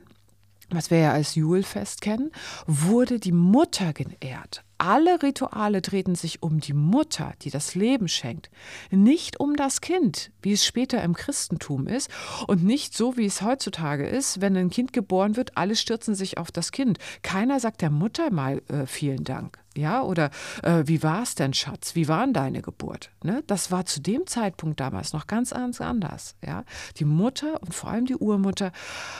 was 0.69 0.91
wir 0.91 0.99
ja 0.99 1.11
als 1.11 1.35
Julfest 1.35 2.01
kennen, 2.01 2.31
wurde 2.67 3.19
die 3.19 3.31
Mutter 3.31 3.93
geehrt. 3.93 4.63
Alle 4.81 5.21
Rituale 5.21 5.81
drehten 5.81 6.15
sich 6.15 6.41
um 6.41 6.61
die 6.61 6.71
Mutter, 6.71 7.33
die 7.41 7.49
das 7.49 7.75
Leben 7.75 8.07
schenkt, 8.07 8.49
nicht 8.91 9.37
um 9.37 9.57
das 9.57 9.81
Kind, 9.81 10.31
wie 10.41 10.53
es 10.53 10.65
später 10.65 11.03
im 11.03 11.15
Christentum 11.15 11.85
ist, 11.85 12.09
und 12.47 12.63
nicht 12.63 12.95
so, 12.95 13.17
wie 13.17 13.25
es 13.25 13.41
heutzutage 13.41 14.07
ist, 14.07 14.39
wenn 14.39 14.55
ein 14.55 14.69
Kind 14.69 14.93
geboren 14.93 15.35
wird, 15.35 15.57
alle 15.57 15.75
stürzen 15.75 16.15
sich 16.15 16.37
auf 16.37 16.49
das 16.49 16.71
Kind. 16.71 16.97
Keiner 17.23 17.59
sagt 17.59 17.81
der 17.81 17.89
Mutter 17.89 18.31
mal 18.31 18.61
äh, 18.69 18.85
vielen 18.85 19.25
Dank. 19.25 19.59
Ja, 19.75 20.01
oder 20.01 20.29
äh, 20.63 20.83
wie 20.85 21.03
war 21.03 21.23
es 21.23 21.35
denn, 21.35 21.53
Schatz? 21.53 21.95
Wie 21.95 22.07
war 22.07 22.25
deine 22.27 22.61
Geburt? 22.61 23.11
Ne? 23.21 23.43
Das 23.47 23.71
war 23.71 23.85
zu 23.85 23.99
dem 23.99 24.27
Zeitpunkt 24.27 24.79
damals 24.79 25.11
noch 25.11 25.27
ganz, 25.27 25.51
ganz 25.51 25.81
anders. 25.81 26.35
Ja? 26.41 26.63
Die 26.97 27.05
Mutter 27.05 27.61
und 27.61 27.75
vor 27.75 27.89
allem 27.89 28.05
die 28.05 28.15
Urmutter 28.15 28.71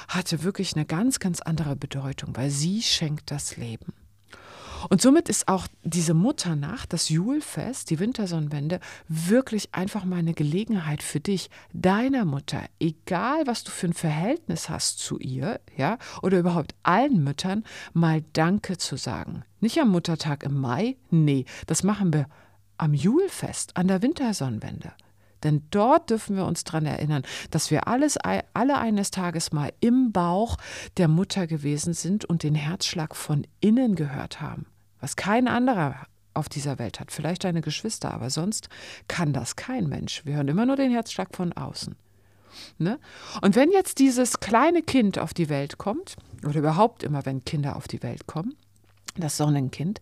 hatte 0.08 0.44
wirklich 0.44 0.76
eine 0.76 0.86
ganz, 0.86 1.20
ganz 1.20 1.42
andere 1.42 1.76
Bedeutung, 1.76 2.36
weil 2.38 2.50
sie 2.50 2.82
schenkt 2.82 3.30
das 3.30 3.58
Leben. 3.58 3.94
Und 4.88 5.02
somit 5.02 5.28
ist 5.28 5.48
auch 5.48 5.68
diese 5.84 6.14
Mutternacht, 6.14 6.94
das 6.94 7.10
Julfest, 7.10 7.90
die 7.90 8.00
Wintersonnenwende, 8.00 8.80
wirklich 9.08 9.74
einfach 9.74 10.06
mal 10.06 10.20
eine 10.20 10.34
Gelegenheit 10.34 11.04
für 11.04 11.20
dich, 11.20 11.50
deiner 11.74 12.24
Mutter, 12.26 12.64
egal 12.80 13.46
was 13.46 13.64
du 13.64 13.72
für 13.72 13.88
ein 13.88 13.94
Verhältnis 13.94 14.70
hast 14.70 15.00
zu 15.00 15.20
ihr, 15.20 15.60
ja, 15.76 15.98
oder 16.22 16.40
überhaupt 16.40 16.76
allen 16.84 17.24
Müttern, 17.24 17.64
mal 17.94 18.24
Danke 18.34 18.78
zu 18.78 18.96
sagen. 18.96 19.44
Nicht 19.60 19.80
am 19.80 19.90
Muttertag 19.90 20.44
im 20.44 20.60
Mai, 20.60 20.96
nee, 21.10 21.46
das 21.68 21.84
machen 21.84 22.14
wir 22.14 22.28
am 22.78 22.94
Julfest, 22.94 23.76
an 23.76 23.88
der 23.88 24.02
Wintersonnenwende. 24.02 24.94
Denn 25.44 25.64
dort 25.72 26.10
dürfen 26.10 26.36
wir 26.36 26.46
uns 26.46 26.64
daran 26.64 26.86
erinnern, 26.86 27.24
dass 27.52 27.72
wir 27.72 27.88
alles, 27.88 28.18
alle 28.18 28.78
eines 28.78 29.12
Tages 29.12 29.52
mal 29.52 29.72
im 29.80 30.12
Bauch 30.12 30.58
der 30.98 31.08
Mutter 31.08 31.48
gewesen 31.48 31.94
sind 31.94 32.26
und 32.26 32.44
den 32.44 32.56
Herzschlag 32.56 33.16
von 33.16 33.46
innen 33.60 33.96
gehört 33.96 34.42
haben. 34.42 34.66
Was 35.00 35.16
kein 35.16 35.48
anderer 35.48 36.08
auf 36.34 36.50
dieser 36.50 36.80
Welt 36.80 37.00
hat. 37.00 37.12
Vielleicht 37.12 37.44
deine 37.44 37.62
Geschwister, 37.62 38.14
aber 38.14 38.30
sonst 38.30 38.70
kann 39.08 39.34
das 39.34 39.56
kein 39.56 39.88
Mensch. 39.88 40.26
Wir 40.26 40.36
hören 40.36 40.48
immer 40.48 40.66
nur 40.66 40.76
den 40.76 40.92
Herzschlag 40.92 41.36
von 41.36 41.54
außen. 41.54 41.96
Ne? 42.78 43.00
Und 43.42 43.56
wenn 43.56 43.72
jetzt 43.72 44.00
dieses 44.00 44.40
kleine 44.40 44.82
Kind 44.82 45.20
auf 45.20 45.34
die 45.34 45.50
Welt 45.50 45.78
kommt, 45.78 46.16
oder 46.46 46.60
überhaupt 46.60 47.04
immer, 47.04 47.26
wenn 47.26 47.44
Kinder 47.44 47.76
auf 47.76 47.88
die 47.88 48.02
Welt 48.04 48.28
kommen, 48.28 48.56
das 49.18 49.38
Sonnenkind, 49.38 50.02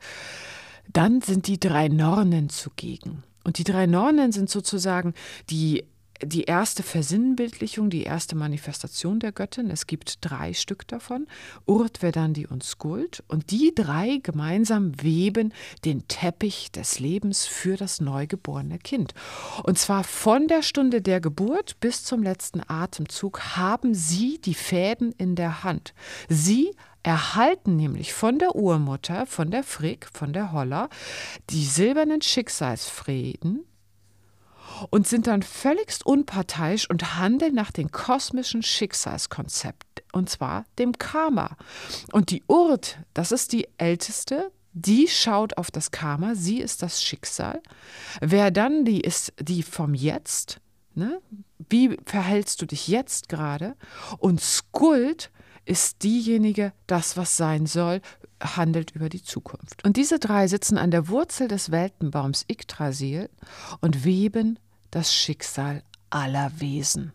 dann 0.92 1.22
sind 1.22 1.48
die 1.48 1.60
drei 1.60 1.88
Nornen 1.88 2.50
zugegen. 2.50 3.24
Und 3.48 3.60
die 3.60 3.64
drei 3.64 3.88
Nornen 3.88 4.34
sind 4.34 4.50
sozusagen 4.50 5.14
die 5.50 5.86
die 6.24 6.46
erste 6.46 6.82
Versinnbildlichung, 6.82 7.92
die 7.92 8.02
erste 8.02 8.36
Manifestation 8.36 9.20
der 9.20 9.32
Göttin. 9.32 9.70
Es 9.70 9.86
gibt 9.86 10.18
drei 10.22 10.54
Stück 10.54 10.88
davon, 10.88 11.28
Urt, 11.68 12.02
Vedandi 12.02 12.48
und 12.48 12.64
Skuld. 12.64 13.24
Und 13.28 13.52
die 13.52 13.74
drei 13.76 14.20
gemeinsam 14.24 15.00
weben 15.00 15.54
den 15.86 16.08
Teppich 16.08 16.72
des 16.72 17.00
Lebens 17.00 17.46
für 17.46 17.78
das 17.78 18.02
neugeborene 18.02 18.80
Kind. 18.80 19.14
Und 19.62 19.78
zwar 19.78 20.04
von 20.04 20.48
der 20.48 20.64
Stunde 20.64 21.04
der 21.04 21.22
Geburt 21.22 21.80
bis 21.80 22.04
zum 22.04 22.24
letzten 22.24 22.62
Atemzug 22.68 23.56
haben 23.56 23.94
sie 23.94 24.42
die 24.42 24.56
Fäden 24.56 25.12
in 25.20 25.36
der 25.36 25.64
Hand. 25.64 25.94
Sie 26.30 26.72
erhalten 27.08 27.78
nämlich 27.78 28.14
von 28.14 28.38
der 28.38 28.58
Urmutter, 28.58 29.26
von 29.26 29.50
der 29.50 29.64
Frick, 29.64 30.10
von 30.12 30.34
der 30.34 30.52
Holler, 30.52 30.90
die 31.50 31.64
silbernen 31.64 32.22
Schicksalsfrieden 32.22 33.64
und 34.90 35.08
sind 35.08 35.26
dann 35.26 35.42
völligst 35.42 36.06
unparteiisch 36.06 36.90
und 36.90 37.18
handeln 37.18 37.56
nach 37.56 37.72
dem 37.72 37.92
kosmischen 37.92 38.62
Schicksalskonzept, 38.62 40.04
und 40.12 40.30
zwar 40.30 40.66
dem 40.80 40.98
Karma. 40.98 41.56
Und 42.12 42.30
die 42.30 42.44
Urt, 42.48 43.00
das 43.14 43.32
ist 43.32 43.54
die 43.54 43.70
älteste, 43.78 44.52
die 44.74 45.08
schaut 45.08 45.58
auf 45.58 45.72
das 45.72 45.92
Karma, 45.92 46.36
sie 46.36 46.60
ist 46.60 46.84
das 46.84 47.02
Schicksal. 47.02 47.62
Wer 48.20 48.52
dann 48.52 48.84
die 48.84 49.00
ist, 49.00 49.32
die 49.40 49.64
vom 49.64 49.94
Jetzt, 49.94 50.60
ne? 50.94 51.22
wie 51.70 51.98
verhältst 52.04 52.62
du 52.62 52.66
dich 52.66 52.90
jetzt 52.90 53.30
gerade? 53.30 53.78
Und 54.18 54.42
Skuld 54.42 55.32
ist 55.68 56.04
diejenige, 56.04 56.74
das, 56.88 57.18
was 57.18 57.38
sein 57.38 57.66
soll, 57.66 58.02
handelt 58.42 58.92
über 58.92 59.10
die 59.10 59.24
Zukunft. 59.24 59.84
Und 59.86 59.98
diese 59.98 60.20
drei 60.20 60.48
sitzen 60.48 60.78
an 60.78 60.92
der 60.92 61.08
Wurzel 61.10 61.48
des 61.48 61.72
Weltenbaums 61.72 62.46
Yggdrasil 62.50 63.30
und 63.82 64.04
weben 64.06 64.60
das 64.92 65.14
Schicksal 65.14 65.84
aller 66.10 66.52
Wesen. 66.60 67.12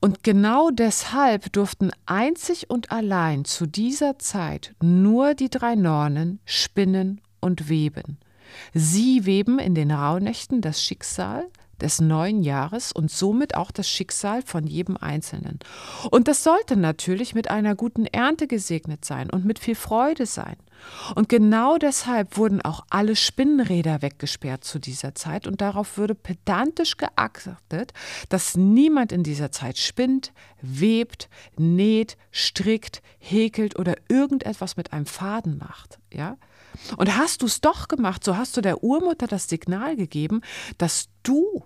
Und 0.00 0.22
genau 0.22 0.70
deshalb 0.70 1.52
durften 1.52 1.90
einzig 2.06 2.70
und 2.70 2.92
allein 2.92 3.44
zu 3.44 3.66
dieser 3.66 4.18
Zeit 4.18 4.74
nur 4.82 5.34
die 5.34 5.50
drei 5.50 5.74
Nornen 5.74 6.40
spinnen 6.44 7.20
und 7.40 7.68
weben. 7.68 8.18
Sie 8.74 9.24
weben 9.26 9.58
in 9.58 9.74
den 9.74 9.90
Rauhnächten 9.90 10.60
das 10.60 10.82
Schicksal 10.82 11.48
des 11.80 12.00
neuen 12.00 12.42
Jahres 12.42 12.92
und 12.92 13.10
somit 13.10 13.54
auch 13.54 13.70
das 13.70 13.88
Schicksal 13.88 14.42
von 14.42 14.66
jedem 14.66 14.96
Einzelnen. 14.96 15.58
Und 16.10 16.28
das 16.28 16.44
sollte 16.44 16.76
natürlich 16.76 17.34
mit 17.34 17.50
einer 17.50 17.74
guten 17.74 18.06
Ernte 18.06 18.46
gesegnet 18.46 19.04
sein 19.04 19.30
und 19.30 19.44
mit 19.44 19.58
viel 19.58 19.74
Freude 19.74 20.26
sein. 20.26 20.56
Und 21.14 21.28
genau 21.28 21.76
deshalb 21.76 22.36
wurden 22.36 22.62
auch 22.62 22.84
alle 22.90 23.16
Spinnenräder 23.16 24.02
weggesperrt 24.02 24.64
zu 24.64 24.78
dieser 24.78 25.14
Zeit 25.14 25.46
und 25.46 25.60
darauf 25.60 25.98
würde 25.98 26.14
pedantisch 26.14 26.96
geachtet, 26.96 27.92
dass 28.28 28.56
niemand 28.56 29.12
in 29.12 29.22
dieser 29.22 29.50
Zeit 29.50 29.78
spinnt, 29.78 30.32
webt, 30.60 31.28
näht, 31.56 32.16
strickt, 32.30 33.02
häkelt 33.18 33.78
oder 33.78 33.96
irgendetwas 34.08 34.76
mit 34.76 34.92
einem 34.92 35.06
Faden 35.06 35.58
macht. 35.58 35.98
Ja? 36.12 36.36
Und 36.96 37.16
hast 37.16 37.42
du 37.42 37.46
es 37.46 37.60
doch 37.60 37.88
gemacht, 37.88 38.24
so 38.24 38.36
hast 38.36 38.56
du 38.56 38.60
der 38.60 38.82
Urmutter 38.82 39.26
das 39.26 39.48
Signal 39.48 39.96
gegeben, 39.96 40.42
dass 40.78 41.08
du 41.22 41.64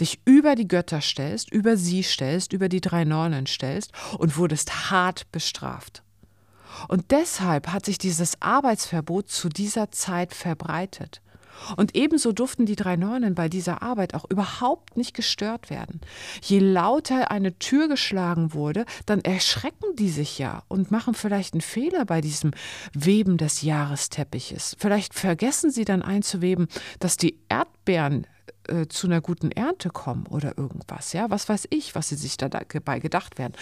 dich 0.00 0.20
über 0.24 0.54
die 0.54 0.68
Götter 0.68 1.00
stellst, 1.00 1.52
über 1.52 1.76
sie 1.76 2.02
stellst, 2.02 2.52
über 2.52 2.68
die 2.68 2.80
drei 2.80 3.04
Nornen 3.04 3.46
stellst 3.46 3.92
und 4.18 4.36
wurdest 4.36 4.90
hart 4.90 5.30
bestraft. 5.32 6.02
Und 6.88 7.10
deshalb 7.10 7.68
hat 7.68 7.84
sich 7.84 7.98
dieses 7.98 8.40
Arbeitsverbot 8.40 9.28
zu 9.28 9.48
dieser 9.48 9.90
Zeit 9.90 10.34
verbreitet. 10.34 11.20
Und 11.76 11.96
ebenso 11.96 12.32
durften 12.32 12.66
die 12.66 12.76
drei 12.76 12.96
Nornen 12.96 13.34
bei 13.34 13.48
dieser 13.48 13.82
Arbeit 13.82 14.14
auch 14.14 14.24
überhaupt 14.28 14.96
nicht 14.96 15.14
gestört 15.14 15.70
werden. 15.70 16.00
Je 16.42 16.58
lauter 16.58 17.30
eine 17.30 17.58
Tür 17.58 17.88
geschlagen 17.88 18.54
wurde, 18.54 18.84
dann 19.06 19.20
erschrecken 19.20 19.96
die 19.96 20.10
sich 20.10 20.38
ja 20.38 20.62
und 20.68 20.90
machen 20.90 21.14
vielleicht 21.14 21.54
einen 21.54 21.60
Fehler 21.60 22.04
bei 22.04 22.20
diesem 22.20 22.52
Weben 22.92 23.36
des 23.36 23.62
Jahresteppiches. 23.62 24.76
Vielleicht 24.78 25.14
vergessen 25.14 25.70
sie 25.70 25.84
dann 25.84 26.02
einzuweben, 26.02 26.68
dass 26.98 27.16
die 27.16 27.38
Erdbeeren 27.48 28.26
äh, 28.70 28.88
zu 28.88 29.06
einer 29.06 29.20
guten 29.20 29.50
Ernte 29.50 29.90
kommen 29.90 30.26
oder 30.26 30.56
irgendwas. 30.56 31.12
Ja, 31.12 31.30
was 31.30 31.48
weiß 31.48 31.68
ich, 31.70 31.94
was 31.94 32.08
sie 32.08 32.16
sich 32.16 32.36
dabei 32.36 33.00
gedacht 33.00 33.38
werden. 33.38 33.54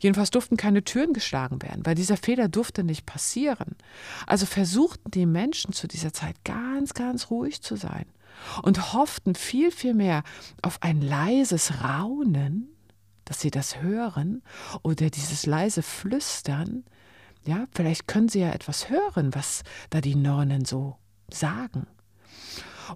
Jedenfalls 0.00 0.30
durften 0.30 0.56
keine 0.56 0.84
Türen 0.84 1.12
geschlagen 1.12 1.62
werden, 1.62 1.84
weil 1.84 1.94
dieser 1.94 2.16
Fehler 2.16 2.48
durfte 2.48 2.84
nicht 2.84 3.06
passieren. 3.06 3.76
Also 4.26 4.46
versuchten 4.46 5.10
die 5.10 5.26
Menschen 5.26 5.72
zu 5.72 5.86
dieser 5.86 6.12
Zeit 6.12 6.36
ganz, 6.44 6.94
ganz 6.94 7.30
ruhig 7.30 7.62
zu 7.62 7.76
sein 7.76 8.06
und 8.62 8.92
hofften 8.92 9.34
viel, 9.34 9.70
viel 9.70 9.94
mehr 9.94 10.22
auf 10.62 10.82
ein 10.82 11.00
leises 11.00 11.82
Raunen, 11.82 12.68
dass 13.24 13.40
sie 13.40 13.50
das 13.50 13.82
hören 13.82 14.42
oder 14.82 15.10
dieses 15.10 15.46
leise 15.46 15.82
Flüstern. 15.82 16.84
Ja, 17.44 17.66
vielleicht 17.72 18.08
können 18.08 18.28
sie 18.28 18.40
ja 18.40 18.50
etwas 18.50 18.90
hören, 18.90 19.34
was 19.34 19.62
da 19.90 20.00
die 20.00 20.16
Nornen 20.16 20.64
so 20.64 20.96
sagen. 21.30 21.86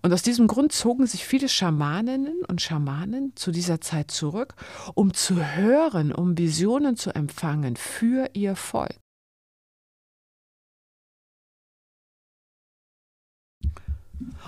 Und 0.02 0.12
aus 0.12 0.22
diesem 0.22 0.46
Grund 0.46 0.72
zogen 0.72 1.06
sich 1.06 1.24
viele 1.24 1.48
Schamaninnen 1.48 2.44
und 2.46 2.62
Schamanen 2.62 3.32
zu 3.36 3.50
dieser 3.50 3.80
Zeit 3.80 4.10
zurück, 4.10 4.54
um 4.94 5.14
zu 5.14 5.36
hören, 5.36 6.12
um 6.12 6.38
Visionen 6.38 6.96
zu 6.96 7.14
empfangen 7.14 7.76
für 7.76 8.30
ihr 8.34 8.56
Volk. 8.56 8.98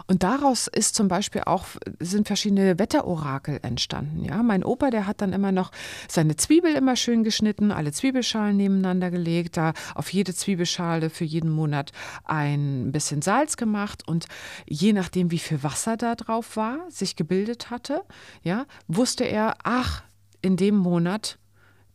Und 0.06 0.22
daraus 0.22 0.66
ist 0.66 0.94
zum 0.94 1.08
Beispiel 1.08 1.42
auch, 1.46 1.66
sind 1.98 2.26
verschiedene 2.26 2.78
Wetterorakel 2.78 3.60
entstanden. 3.62 4.24
Ja? 4.24 4.42
Mein 4.42 4.64
Opa, 4.64 4.90
der 4.90 5.06
hat 5.06 5.20
dann 5.20 5.32
immer 5.32 5.52
noch 5.52 5.70
seine 6.08 6.36
Zwiebel 6.36 6.74
immer 6.74 6.96
schön 6.96 7.24
geschnitten, 7.24 7.70
alle 7.70 7.92
Zwiebelschalen 7.92 8.56
nebeneinander 8.56 9.10
gelegt, 9.10 9.56
da 9.56 9.72
auf 9.94 10.12
jede 10.12 10.34
Zwiebelschale 10.34 11.10
für 11.10 11.24
jeden 11.24 11.50
Monat 11.50 11.92
ein 12.24 12.92
bisschen 12.92 13.22
Salz 13.22 13.56
gemacht 13.56 14.06
und 14.06 14.26
je 14.66 14.92
nachdem, 14.92 15.30
wie 15.30 15.38
viel 15.38 15.62
Wasser 15.62 15.96
da 15.96 16.14
drauf 16.14 16.56
war, 16.56 16.78
sich 16.90 17.16
gebildet 17.16 17.70
hatte, 17.70 18.02
ja, 18.42 18.66
wusste 18.88 19.24
er, 19.24 19.56
ach, 19.62 20.02
in 20.40 20.56
dem 20.56 20.76
Monat, 20.76 21.38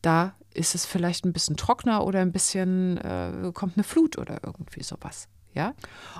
da 0.02 0.36
ist 0.54 0.74
es 0.74 0.86
vielleicht 0.86 1.26
ein 1.26 1.34
bisschen 1.34 1.58
trockener 1.58 2.06
oder 2.06 2.20
ein 2.22 2.32
bisschen 2.32 2.98
äh, 2.98 3.52
kommt 3.54 3.78
eine 3.78 3.84
Flut 3.84 4.18
oder 4.18 4.40
irgendwie 4.44 4.84
sowas. 4.84 5.28
Ja? 5.58 5.74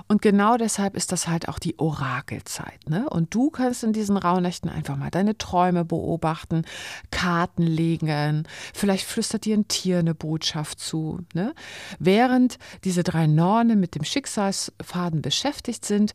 Und 0.08 0.20
genau 0.20 0.56
deshalb 0.56 0.96
ist 0.96 1.12
das 1.12 1.28
halt 1.28 1.48
auch 1.48 1.60
die 1.60 1.78
Orakelzeit. 1.78 2.90
Ne? 2.90 3.08
Und 3.08 3.32
du 3.34 3.50
kannst 3.50 3.84
in 3.84 3.92
diesen 3.92 4.16
Rauhnächten 4.16 4.68
einfach 4.68 4.96
mal 4.96 5.12
deine 5.12 5.38
Träume 5.38 5.84
beobachten, 5.84 6.64
Karten 7.12 7.62
legen, 7.62 8.42
vielleicht 8.74 9.06
flüstert 9.06 9.44
dir 9.44 9.56
ein 9.56 9.68
Tier 9.68 10.00
eine 10.00 10.16
Botschaft 10.16 10.80
zu. 10.80 11.20
Ne? 11.34 11.54
Während 12.00 12.58
diese 12.82 13.04
drei 13.04 13.28
Nornen 13.28 13.78
mit 13.78 13.94
dem 13.94 14.02
Schicksalsfaden 14.02 15.22
beschäftigt 15.22 15.84
sind, 15.84 16.14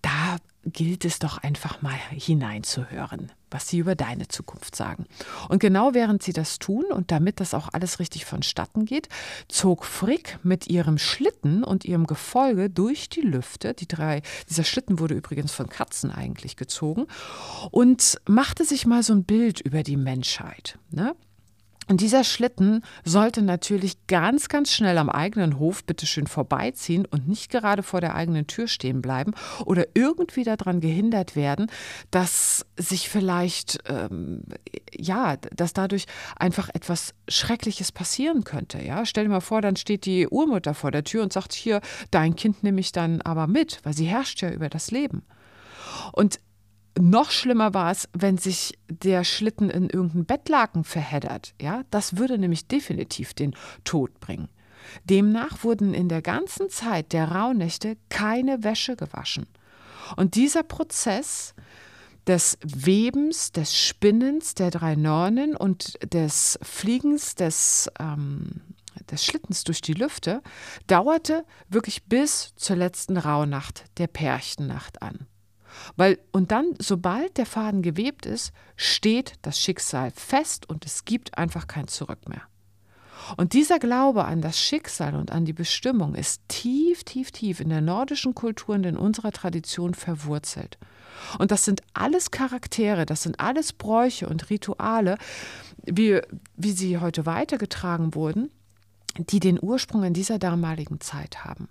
da 0.00 0.38
gilt 0.64 1.04
es 1.04 1.18
doch 1.18 1.38
einfach 1.38 1.82
mal 1.82 1.98
hineinzuhören, 2.10 3.32
was 3.50 3.68
sie 3.68 3.78
über 3.78 3.94
deine 3.94 4.28
Zukunft 4.28 4.76
sagen. 4.76 5.06
Und 5.48 5.58
genau 5.58 5.94
während 5.94 6.22
sie 6.22 6.32
das 6.32 6.58
tun 6.58 6.84
und 6.90 7.10
damit 7.10 7.40
das 7.40 7.54
auch 7.54 7.68
alles 7.72 7.98
richtig 7.98 8.24
vonstatten 8.24 8.84
geht, 8.84 9.08
zog 9.48 9.84
Frick 9.84 10.38
mit 10.42 10.68
ihrem 10.68 10.98
Schlitten 10.98 11.64
und 11.64 11.84
ihrem 11.84 12.06
Gefolge 12.06 12.70
durch 12.70 13.08
die 13.08 13.22
Lüfte. 13.22 13.74
Die 13.74 13.88
drei, 13.88 14.22
dieser 14.48 14.64
Schlitten 14.64 14.98
wurde 14.98 15.14
übrigens 15.14 15.52
von 15.52 15.68
Katzen 15.68 16.10
eigentlich 16.10 16.56
gezogen 16.56 17.06
und 17.70 18.20
machte 18.26 18.64
sich 18.64 18.86
mal 18.86 19.02
so 19.02 19.12
ein 19.12 19.24
Bild 19.24 19.60
über 19.60 19.82
die 19.82 19.96
Menschheit. 19.96 20.78
Ne? 20.90 21.14
Und 21.88 22.00
dieser 22.00 22.24
Schlitten 22.24 22.82
sollte 23.04 23.42
natürlich 23.42 24.06
ganz, 24.06 24.48
ganz 24.48 24.72
schnell 24.72 24.98
am 24.98 25.08
eigenen 25.08 25.58
Hof 25.58 25.84
bitteschön 25.84 26.26
vorbeiziehen 26.26 27.06
und 27.06 27.28
nicht 27.28 27.50
gerade 27.50 27.82
vor 27.82 28.00
der 28.00 28.14
eigenen 28.14 28.46
Tür 28.46 28.68
stehen 28.68 29.02
bleiben 29.02 29.32
oder 29.64 29.86
irgendwie 29.94 30.44
daran 30.44 30.80
gehindert 30.80 31.34
werden, 31.34 31.70
dass 32.10 32.64
sich 32.76 33.08
vielleicht, 33.08 33.78
ähm, 33.86 34.42
ja, 34.94 35.36
dass 35.36 35.72
dadurch 35.72 36.06
einfach 36.36 36.68
etwas 36.72 37.14
Schreckliches 37.28 37.90
passieren 37.92 38.44
könnte. 38.44 38.82
Ja? 38.82 39.04
Stell 39.04 39.24
dir 39.24 39.30
mal 39.30 39.40
vor, 39.40 39.60
dann 39.60 39.76
steht 39.76 40.06
die 40.06 40.28
Urmutter 40.28 40.74
vor 40.74 40.90
der 40.90 41.04
Tür 41.04 41.22
und 41.22 41.32
sagt, 41.32 41.52
hier, 41.52 41.80
dein 42.10 42.36
Kind 42.36 42.62
nehme 42.62 42.80
ich 42.80 42.92
dann 42.92 43.20
aber 43.22 43.46
mit, 43.46 43.80
weil 43.82 43.92
sie 43.92 44.06
herrscht 44.06 44.40
ja 44.42 44.50
über 44.50 44.68
das 44.68 44.90
Leben. 44.90 45.22
Und 46.12 46.38
noch 46.98 47.30
schlimmer 47.30 47.74
war 47.74 47.90
es, 47.90 48.08
wenn 48.12 48.38
sich 48.38 48.78
der 48.88 49.24
Schlitten 49.24 49.70
in 49.70 49.88
irgendein 49.88 50.26
Bettlaken 50.26 50.84
verheddert. 50.84 51.54
Ja, 51.60 51.82
das 51.90 52.16
würde 52.16 52.38
nämlich 52.38 52.68
definitiv 52.68 53.34
den 53.34 53.54
Tod 53.84 54.20
bringen. 54.20 54.48
Demnach 55.04 55.64
wurden 55.64 55.94
in 55.94 56.08
der 56.08 56.22
ganzen 56.22 56.68
Zeit 56.68 57.12
der 57.12 57.30
Rauhnächte 57.30 57.96
keine 58.08 58.62
Wäsche 58.64 58.96
gewaschen. 58.96 59.46
Und 60.16 60.34
dieser 60.34 60.62
Prozess 60.62 61.54
des 62.26 62.58
Webens, 62.62 63.52
des 63.52 63.76
Spinnens 63.76 64.54
der 64.54 64.70
drei 64.70 64.94
Nornen 64.94 65.56
und 65.56 65.98
des 66.12 66.58
Fliegens 66.62 67.34
des, 67.34 67.90
ähm, 67.98 68.60
des 69.10 69.24
Schlittens 69.24 69.64
durch 69.64 69.80
die 69.80 69.94
Lüfte 69.94 70.42
dauerte 70.86 71.44
wirklich 71.68 72.04
bis 72.04 72.52
zur 72.56 72.76
letzten 72.76 73.16
Rauhnacht 73.16 73.84
der 73.98 74.06
Pärchennacht 74.06 75.02
an. 75.02 75.26
Weil, 75.96 76.18
und 76.32 76.50
dann, 76.50 76.74
sobald 76.78 77.36
der 77.36 77.46
Faden 77.46 77.82
gewebt 77.82 78.26
ist, 78.26 78.52
steht 78.76 79.34
das 79.42 79.58
Schicksal 79.58 80.10
fest 80.10 80.68
und 80.68 80.84
es 80.84 81.04
gibt 81.04 81.38
einfach 81.38 81.66
kein 81.66 81.88
Zurück 81.88 82.28
mehr. 82.28 82.42
Und 83.36 83.52
dieser 83.52 83.78
Glaube 83.78 84.24
an 84.24 84.40
das 84.40 84.58
Schicksal 84.58 85.14
und 85.14 85.30
an 85.30 85.44
die 85.44 85.52
Bestimmung 85.52 86.14
ist 86.14 86.42
tief, 86.48 87.04
tief, 87.04 87.30
tief 87.30 87.60
in 87.60 87.68
der 87.68 87.80
nordischen 87.80 88.34
Kultur 88.34 88.74
und 88.74 88.84
in 88.84 88.96
unserer 88.96 89.32
Tradition 89.32 89.94
verwurzelt. 89.94 90.78
Und 91.38 91.50
das 91.50 91.64
sind 91.64 91.82
alles 91.94 92.30
Charaktere, 92.30 93.06
das 93.06 93.22
sind 93.22 93.38
alles 93.38 93.72
Bräuche 93.72 94.28
und 94.28 94.50
Rituale, 94.50 95.18
wie, 95.84 96.20
wie 96.56 96.72
sie 96.72 96.98
heute 96.98 97.26
weitergetragen 97.26 98.14
wurden, 98.14 98.50
die 99.16 99.40
den 99.40 99.58
Ursprung 99.60 100.04
in 100.04 100.14
dieser 100.14 100.38
damaligen 100.38 101.00
Zeit 101.00 101.44
haben. 101.44 101.68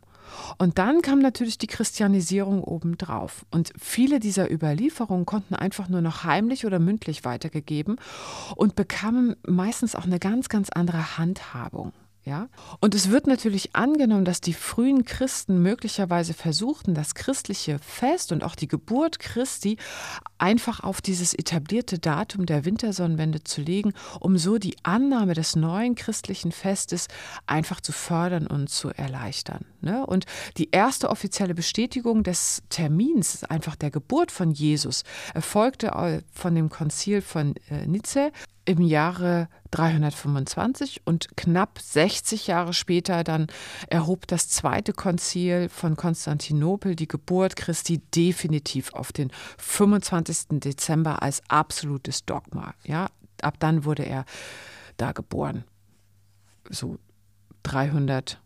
Und 0.58 0.78
dann 0.78 1.02
kam 1.02 1.20
natürlich 1.20 1.58
die 1.58 1.68
Christianisierung 1.68 2.64
obendrauf. 2.64 3.46
Und 3.52 3.74
viele 3.80 4.20
dieser 4.20 4.52
Überlieferungen 4.52 5.26
konnten 5.26 5.56
einfach 5.56 5.90
nur 5.90 6.02
noch 6.02 6.24
heimlich 6.24 6.66
oder 6.66 6.80
mündlich 6.80 7.26
weitergegeben 7.26 7.98
und 8.56 8.76
bekamen 8.76 9.36
meistens 9.48 9.96
auch 9.96 10.06
eine 10.06 10.20
ganz, 10.20 10.50
ganz 10.50 10.70
andere 10.70 11.18
Handhabung. 11.18 11.94
Ja? 12.24 12.50
Und 12.80 12.94
es 12.94 13.10
wird 13.10 13.26
natürlich 13.26 13.76
angenommen, 13.76 14.26
dass 14.26 14.42
die 14.42 14.54
frühen 14.54 15.06
Christen 15.06 15.62
möglicherweise 15.62 16.34
versuchten, 16.34 16.94
das 16.94 17.16
christliche 17.16 17.80
Fest 17.80 18.32
und 18.32 18.44
auch 18.44 18.56
die 18.56 18.68
Geburt 18.68 19.20
Christi 19.20 19.78
einfach 20.38 20.82
auf 20.82 21.02
dieses 21.02 21.34
etablierte 21.34 21.98
Datum 21.98 22.46
der 22.46 22.64
Wintersonnenwende 22.64 23.44
zu 23.44 23.62
legen, 23.62 23.94
um 24.20 24.38
so 24.38 24.60
die 24.60 24.76
Annahme 24.84 25.34
des 25.34 25.56
neuen 25.56 25.96
christlichen 25.96 26.52
Festes 26.52 27.08
einfach 27.48 27.82
zu 27.82 27.92
fördern 27.92 28.46
und 28.46 28.70
zu 28.70 28.90
erleichtern. 28.90 29.66
Ne? 29.82 30.06
Und 30.06 30.26
die 30.58 30.70
erste 30.72 31.10
offizielle 31.10 31.56
Bestätigung 31.56 32.24
des 32.24 32.62
Termins, 32.70 33.44
einfach 33.46 33.76
der 33.76 33.90
Geburt 33.90 34.32
von 34.32 34.52
Jesus, 34.52 35.04
erfolgte 35.34 36.24
von 36.32 36.54
dem 36.54 36.70
Konzil 36.70 37.22
von 37.22 37.56
äh, 37.70 37.88
Nizza 37.88 38.30
im 38.65 38.82
Jahre 38.82 39.47
325 39.71 41.02
und 41.06 41.36
knapp 41.36 41.80
60 41.80 42.47
Jahre 42.47 42.74
später 42.74 43.24
dann 43.24 43.47
erhob 43.88 44.28
das 44.28 44.50
zweite 44.50 44.93
Konzil 44.93 45.69
von 45.69 45.95
Konstantinopel 45.95 46.95
die 46.95 47.08
Geburt 47.08 47.56
Christi 47.56 48.00
definitiv 48.15 48.93
auf 48.93 49.12
den 49.12 49.32
25. 49.58 50.60
Dezember 50.60 51.21
als 51.21 51.41
absolutes 51.47 52.26
Dogma. 52.26 52.74
Ja, 52.84 53.08
ab 53.41 53.56
dann 53.60 53.86
wurde 53.86 54.04
er 54.04 54.26
da 54.97 55.12
geboren. 55.12 55.63
So 56.69 57.00
300, 57.63 58.39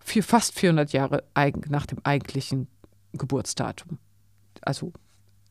fast 0.00 0.58
400 0.58 0.92
Jahre 0.92 1.24
nach 1.68 1.86
dem 1.86 1.98
eigentlichen 2.02 2.66
Geburtsdatum. 3.12 3.98
Also 4.62 4.92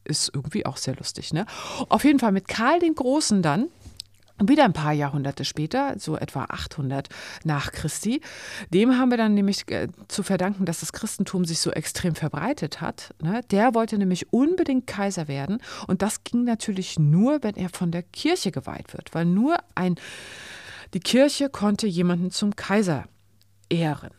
ist 0.03 0.31
irgendwie 0.33 0.65
auch 0.65 0.77
sehr 0.77 0.95
lustig. 0.95 1.33
Ne? 1.33 1.45
Auf 1.89 2.03
jeden 2.03 2.19
Fall 2.19 2.31
mit 2.31 2.47
Karl 2.47 2.79
den 2.79 2.95
Großen 2.95 3.41
dann. 3.41 3.67
Wieder 4.41 4.63
ein 4.63 4.73
paar 4.73 4.93
Jahrhunderte 4.93 5.43
später, 5.43 5.95
so 5.99 6.15
etwa 6.15 6.45
800 6.45 7.09
nach 7.43 7.73
Christi, 7.73 8.21
dem 8.69 8.97
haben 8.97 9.09
wir 9.09 9.17
dann 9.17 9.33
nämlich 9.33 9.69
äh, 9.69 9.89
zu 10.07 10.23
verdanken, 10.23 10.63
dass 10.63 10.79
das 10.79 10.93
Christentum 10.93 11.43
sich 11.43 11.59
so 11.59 11.71
extrem 11.71 12.15
verbreitet 12.15 12.79
hat. 12.79 13.13
Ne? 13.21 13.41
Der 13.51 13.75
wollte 13.75 13.97
nämlich 13.97 14.31
unbedingt 14.31 14.87
Kaiser 14.87 15.27
werden 15.27 15.61
und 15.87 16.01
das 16.01 16.23
ging 16.23 16.45
natürlich 16.45 16.97
nur, 16.97 17.43
wenn 17.43 17.55
er 17.55 17.67
von 17.67 17.91
der 17.91 18.01
Kirche 18.01 18.51
geweiht 18.51 18.93
wird, 18.93 19.13
weil 19.13 19.25
nur 19.25 19.57
ein, 19.75 19.95
die 20.93 21.01
Kirche 21.01 21.49
konnte 21.49 21.85
jemanden 21.85 22.31
zum 22.31 22.55
Kaiser 22.55 23.09
ehren. 23.69 24.11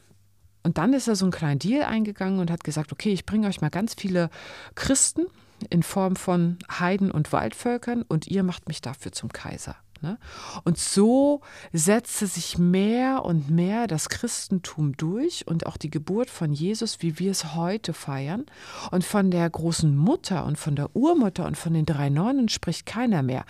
Und 0.62 0.76
dann 0.76 0.92
ist 0.92 1.08
er 1.08 1.16
so 1.16 1.24
einen 1.24 1.32
kleinen 1.32 1.58
Deal 1.58 1.84
eingegangen 1.84 2.40
und 2.40 2.50
hat 2.50 2.64
gesagt, 2.64 2.92
okay, 2.92 3.10
ich 3.10 3.24
bringe 3.24 3.48
euch 3.48 3.62
mal 3.62 3.70
ganz 3.70 3.94
viele 3.94 4.28
Christen 4.74 5.22
in 5.68 5.82
Form 5.82 6.16
von 6.16 6.58
Heiden 6.70 7.10
und 7.10 7.32
Waldvölkern 7.32 8.02
und 8.02 8.26
ihr 8.26 8.42
macht 8.42 8.68
mich 8.68 8.80
dafür 8.80 9.12
zum 9.12 9.32
Kaiser. 9.32 9.76
Ne? 10.02 10.18
Und 10.64 10.78
so 10.78 11.42
setzte 11.72 12.26
sich 12.26 12.56
mehr 12.56 13.24
und 13.24 13.50
mehr 13.50 13.86
das 13.86 14.08
Christentum 14.08 14.96
durch 14.96 15.46
und 15.46 15.66
auch 15.66 15.76
die 15.76 15.90
Geburt 15.90 16.30
von 16.30 16.52
Jesus, 16.52 17.02
wie 17.02 17.18
wir 17.18 17.30
es 17.30 17.54
heute 17.54 17.92
feiern. 17.92 18.46
Und 18.90 19.04
von 19.04 19.30
der 19.30 19.48
großen 19.48 19.94
Mutter 19.94 20.46
und 20.46 20.58
von 20.58 20.74
der 20.76 20.94
Urmutter 20.96 21.46
und 21.46 21.56
von 21.56 21.74
den 21.74 21.86
drei 21.86 22.08
Nonnen 22.08 22.48
spricht 22.48 22.86
keiner 22.86 23.22
mehr. 23.22 23.44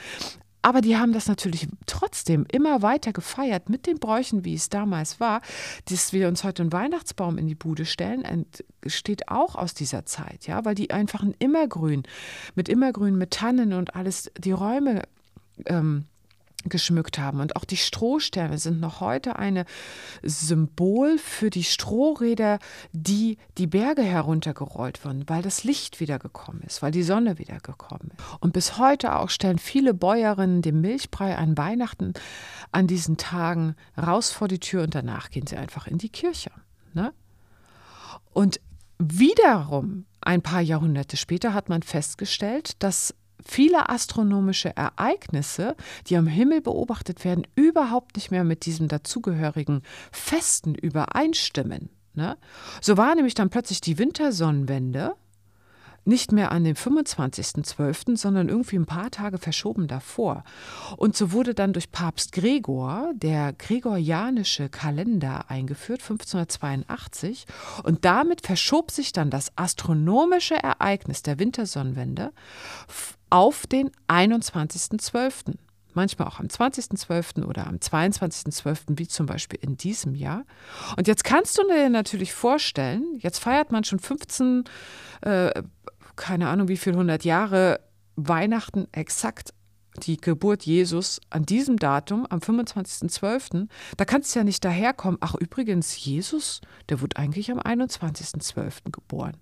Aber 0.63 0.81
die 0.81 0.97
haben 0.97 1.13
das 1.13 1.27
natürlich 1.27 1.69
trotzdem 1.87 2.45
immer 2.53 2.83
weiter 2.83 3.13
gefeiert 3.13 3.71
mit 3.71 3.87
den 3.87 3.99
Bräuchen, 3.99 4.45
wie 4.45 4.55
es 4.55 4.69
damals 4.69 5.21
war. 5.21 5.41
Dass 5.87 6.13
wir 6.13 6.29
uns 6.29 6.45
heute 6.45 6.63
einen 6.63 6.73
Weihnachtsbaum 6.73 7.39
in 7.39 7.47
die 7.47 7.55
Bude 7.55 7.87
stellen, 7.87 8.47
entsteht 8.83 9.29
auch 9.29 9.55
aus 9.55 9.75
dieser 9.75 10.05
Zeit, 10.05 10.47
ja, 10.47 10.65
weil 10.65 10.75
die 10.75 10.91
einfach 10.91 11.23
ein 11.23 11.35
Immergrün, 11.39 12.03
mit 12.55 12.69
Immergrün, 12.69 13.17
mit 13.17 13.31
Tannen 13.31 13.73
und 13.73 13.95
alles, 13.97 14.31
die 14.39 14.53
Räume 14.53 15.03
ähm, 15.67 16.07
geschmückt 16.65 17.19
haben. 17.19 17.41
Und 17.41 17.57
auch 17.57 17.65
die 17.65 17.77
Strohsterne 17.77 18.59
sind 18.59 18.81
noch 18.81 19.01
heute 19.01 19.37
ein 19.37 19.65
Symbol 20.23 21.19
für 21.19 21.51
die 21.51 21.65
Strohräder, 21.65 22.59
die 22.93 23.39
die 23.59 23.67
Berge 23.67 24.03
heruntergerollt 24.03 25.05
wurden, 25.05 25.29
weil 25.29 25.43
das 25.43 25.65
Licht 25.65 26.01
wieder 26.01 26.19
gekommen 26.19 26.63
ist, 26.67 26.83
weil 26.83 26.93
die 26.93 27.03
Sonne 27.03 27.39
wieder 27.39 27.59
gekommen 27.61 28.11
ist. 28.17 28.25
Und 28.41 28.53
bis 28.53 28.79
heute 28.79 29.17
auch 29.17 29.31
stellen 29.31 29.59
viele 29.59 29.95
Bäuerinnen 29.95 30.63
den 30.63 30.81
Milchbrei 30.81 31.37
an 31.37 31.57
Weihnachten 31.57 32.15
an 32.73 32.87
diesen 32.87 33.17
Tagen 33.17 33.75
raus 33.97 34.31
vor 34.31 34.49
die 34.49 34.61
Tür 34.61 34.83
und 34.83 34.95
danach 34.95 35.31
gehen 35.31 35.47
sie 35.47 35.57
einfach 35.57 35.87
in 35.87 35.99
die 35.99 36.09
Kirche. 36.09 36.51
Ne? 36.93 37.13
Und 38.33 38.61
wiederum 38.99 40.05
ein 40.21 40.43
paar 40.43 40.61
Jahrhunderte 40.61 41.17
später 41.17 41.55
hat 41.55 41.69
man 41.69 41.83
festgestellt, 41.83 42.83
dass 42.83 43.15
viele 43.51 43.89
astronomische 43.89 44.77
Ereignisse, 44.77 45.77
die 46.07 46.17
am 46.17 46.27
Himmel 46.27 46.61
beobachtet 46.61 47.25
werden, 47.25 47.47
überhaupt 47.57 48.17
nicht 48.17 48.31
mehr 48.31 48.45
mit 48.45 48.65
diesem 48.65 48.89
dazugehörigen 48.89 49.83
Festen 50.13 50.75
übereinstimmen. 50.75 51.91
Ne? 52.15 52.37
So 52.81 52.97
war 52.97 53.15
nämlich 53.15 53.35
dann 53.35 53.51
plötzlich 53.51 53.81
die 53.81 53.99
Wintersonnenwende 53.99 55.15
nicht 56.05 56.33
mehr 56.33 56.51
an 56.51 56.65
dem 56.65 56.77
25.12., 56.77 58.17
sondern 58.17 58.49
irgendwie 58.49 58.77
ein 58.77 58.87
paar 58.87 59.11
Tage 59.11 59.39
verschoben 59.39 59.87
davor. 59.87 60.45
Und 60.97 61.17
so 61.17 61.33
wurde 61.33 61.55
dann 61.55 61.73
durch 61.73 61.93
Papst 61.93 62.33
Gregor 62.33 63.13
der 63.15 63.53
gregorianische 63.53 64.69
Kalender 64.69 65.51
eingeführt, 65.51 66.01
1582. 66.01 67.47
Und 67.85 68.05
damit 68.05 68.47
verschob 68.47 68.91
sich 68.91 69.13
dann 69.13 69.31
das 69.31 69.53
astronomische 69.57 70.55
Ereignis 70.55 71.23
der 71.23 71.39
Wintersonnenwende 71.39 72.33
auf 73.31 73.67
den 73.67 73.91
21.12. 74.09 75.55
Manchmal 75.93 76.29
auch 76.29 76.39
am 76.39 76.47
20.12. 76.47 77.45
oder 77.45 77.67
am 77.67 77.77
22.12., 77.77 78.99
wie 78.99 79.09
zum 79.09 79.27
Beispiel 79.27 79.59
in 79.61 79.77
diesem 79.77 80.15
Jahr. 80.15 80.45
Und 80.97 81.09
jetzt 81.09 81.25
kannst 81.25 81.59
du 81.59 81.67
dir 81.67 81.91
natürlich 81.91 82.33
vorstellen, 82.33 83.19
jetzt 83.19 83.39
feiert 83.39 83.73
man 83.73 83.83
schon 83.83 83.99
15, 83.99 84.65
äh, 85.23 85.63
keine 86.15 86.49
Ahnung 86.49 86.69
wie 86.69 86.77
viel, 86.77 86.93
100 86.93 87.25
Jahre 87.25 87.81
Weihnachten 88.15 88.87
exakt 88.93 89.53
die 90.03 90.17
Geburt 90.17 90.63
Jesus 90.63 91.21
an 91.31 91.45
diesem 91.45 91.77
Datum, 91.77 92.27
am 92.31 92.39
25.12., 92.39 93.69
da 93.97 94.05
kannst 94.05 94.35
du 94.35 94.39
ja 94.39 94.45
nicht 94.45 94.65
daherkommen, 94.65 95.19
ach 95.21 95.35
übrigens, 95.35 96.05
Jesus, 96.05 96.61
der 96.89 97.01
wurde 97.01 97.17
eigentlich 97.17 97.51
am 97.51 97.59
21.12. 97.59 98.93
geboren. 98.93 99.37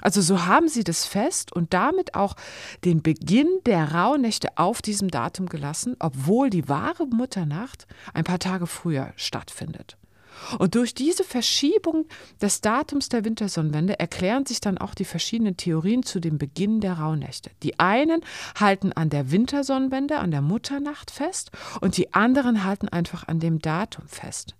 Also 0.00 0.20
so 0.20 0.46
haben 0.46 0.68
sie 0.68 0.84
das 0.84 1.06
Fest 1.06 1.52
und 1.52 1.72
damit 1.74 2.14
auch 2.14 2.36
den 2.84 3.02
Beginn 3.02 3.48
der 3.66 3.92
Rauhnächte 3.92 4.56
auf 4.56 4.82
diesem 4.82 5.08
Datum 5.08 5.46
gelassen, 5.46 5.96
obwohl 5.98 6.50
die 6.50 6.68
wahre 6.68 7.06
Mutternacht 7.06 7.86
ein 8.14 8.24
paar 8.24 8.38
Tage 8.38 8.66
früher 8.66 9.12
stattfindet. 9.16 9.96
Und 10.58 10.74
durch 10.74 10.94
diese 10.94 11.24
Verschiebung 11.24 12.06
des 12.40 12.60
Datums 12.60 13.08
der 13.08 13.24
Wintersonnenwende 13.24 13.98
erklären 13.98 14.46
sich 14.46 14.60
dann 14.60 14.78
auch 14.78 14.94
die 14.94 15.04
verschiedenen 15.04 15.56
Theorien 15.56 16.02
zu 16.02 16.20
dem 16.20 16.38
Beginn 16.38 16.80
der 16.80 16.94
Rauhnächte. 16.94 17.50
Die 17.62 17.78
einen 17.78 18.22
halten 18.58 18.92
an 18.92 19.10
der 19.10 19.30
Wintersonnenwende, 19.30 20.18
an 20.18 20.30
der 20.30 20.42
Mutternacht 20.42 21.10
fest 21.10 21.50
und 21.80 21.96
die 21.96 22.14
anderen 22.14 22.64
halten 22.64 22.88
einfach 22.88 23.28
an 23.28 23.40
dem 23.40 23.58
Datum 23.58 24.06
fest. 24.08 24.54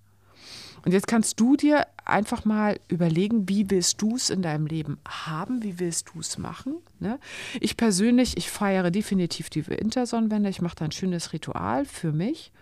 Und 0.84 0.92
jetzt 0.92 1.06
kannst 1.06 1.38
du 1.40 1.56
dir 1.56 1.86
einfach 2.04 2.44
mal 2.44 2.80
überlegen, 2.88 3.48
wie 3.48 3.70
willst 3.70 4.00
du 4.02 4.16
es 4.16 4.30
in 4.30 4.42
deinem 4.42 4.66
Leben 4.66 4.98
haben, 5.06 5.62
wie 5.62 5.78
willst 5.78 6.10
du 6.12 6.20
es 6.20 6.38
machen. 6.38 6.76
Ne? 6.98 7.18
Ich 7.60 7.76
persönlich, 7.76 8.36
ich 8.36 8.50
feiere 8.50 8.90
definitiv 8.90 9.50
die 9.50 9.66
Wintersonnenwende, 9.66 10.50
ich 10.50 10.62
mache 10.62 10.76
da 10.76 10.86
ein 10.86 10.92
schönes 10.92 11.32
Ritual 11.32 11.84
für 11.84 12.12
mich. 12.12 12.52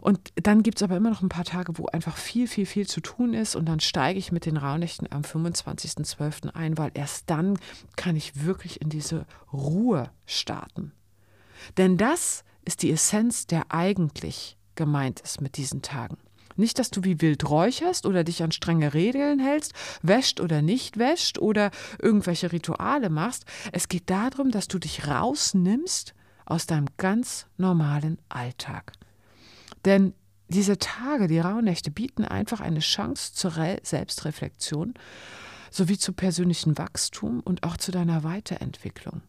Und 0.00 0.32
dann 0.34 0.62
gibt 0.62 0.78
es 0.78 0.82
aber 0.82 0.96
immer 0.96 1.10
noch 1.10 1.22
ein 1.22 1.28
paar 1.28 1.44
Tage, 1.44 1.78
wo 1.78 1.86
einfach 1.86 2.16
viel, 2.16 2.48
viel, 2.48 2.66
viel 2.66 2.86
zu 2.86 3.00
tun 3.00 3.34
ist. 3.34 3.54
Und 3.54 3.66
dann 3.66 3.80
steige 3.80 4.18
ich 4.18 4.32
mit 4.32 4.46
den 4.46 4.56
Rauhnächten 4.56 5.08
am 5.10 5.22
25.12. 5.22 6.54
ein, 6.54 6.78
weil 6.78 6.90
erst 6.94 7.30
dann 7.30 7.58
kann 7.96 8.16
ich 8.16 8.44
wirklich 8.44 8.80
in 8.80 8.88
diese 8.88 9.26
Ruhe 9.52 10.10
starten. 10.26 10.92
Denn 11.76 11.96
das 11.96 12.44
ist 12.64 12.82
die 12.82 12.90
Essenz, 12.90 13.46
der 13.46 13.66
eigentlich 13.68 14.56
gemeint 14.74 15.20
ist 15.20 15.40
mit 15.40 15.56
diesen 15.56 15.82
Tagen. 15.82 16.16
Nicht, 16.56 16.78
dass 16.78 16.90
du 16.90 17.04
wie 17.04 17.20
wild 17.20 17.48
räucherst 17.48 18.06
oder 18.06 18.24
dich 18.24 18.42
an 18.42 18.52
strenge 18.52 18.94
Regeln 18.94 19.40
hältst, 19.40 19.72
wäscht 20.02 20.40
oder 20.40 20.62
nicht 20.62 20.98
wäscht 20.98 21.38
oder 21.38 21.70
irgendwelche 22.00 22.52
Rituale 22.52 23.10
machst. 23.10 23.44
Es 23.72 23.88
geht 23.88 24.10
darum, 24.10 24.50
dass 24.50 24.68
du 24.68 24.78
dich 24.78 25.06
rausnimmst 25.06 26.14
aus 26.46 26.66
deinem 26.66 26.88
ganz 26.96 27.46
normalen 27.56 28.18
Alltag. 28.28 28.92
Denn 29.84 30.14
diese 30.48 30.78
Tage, 30.78 31.26
die 31.26 31.38
Rauhnächte, 31.38 31.90
bieten 31.90 32.24
einfach 32.24 32.60
eine 32.60 32.80
Chance 32.80 33.32
zur 33.34 33.56
Re 33.56 33.78
Selbstreflexion 33.82 34.94
sowie 35.70 35.98
zu 35.98 36.12
persönlichem 36.12 36.78
Wachstum 36.78 37.40
und 37.40 37.64
auch 37.64 37.76
zu 37.76 37.90
deiner 37.90 38.22
Weiterentwicklung. 38.22 39.22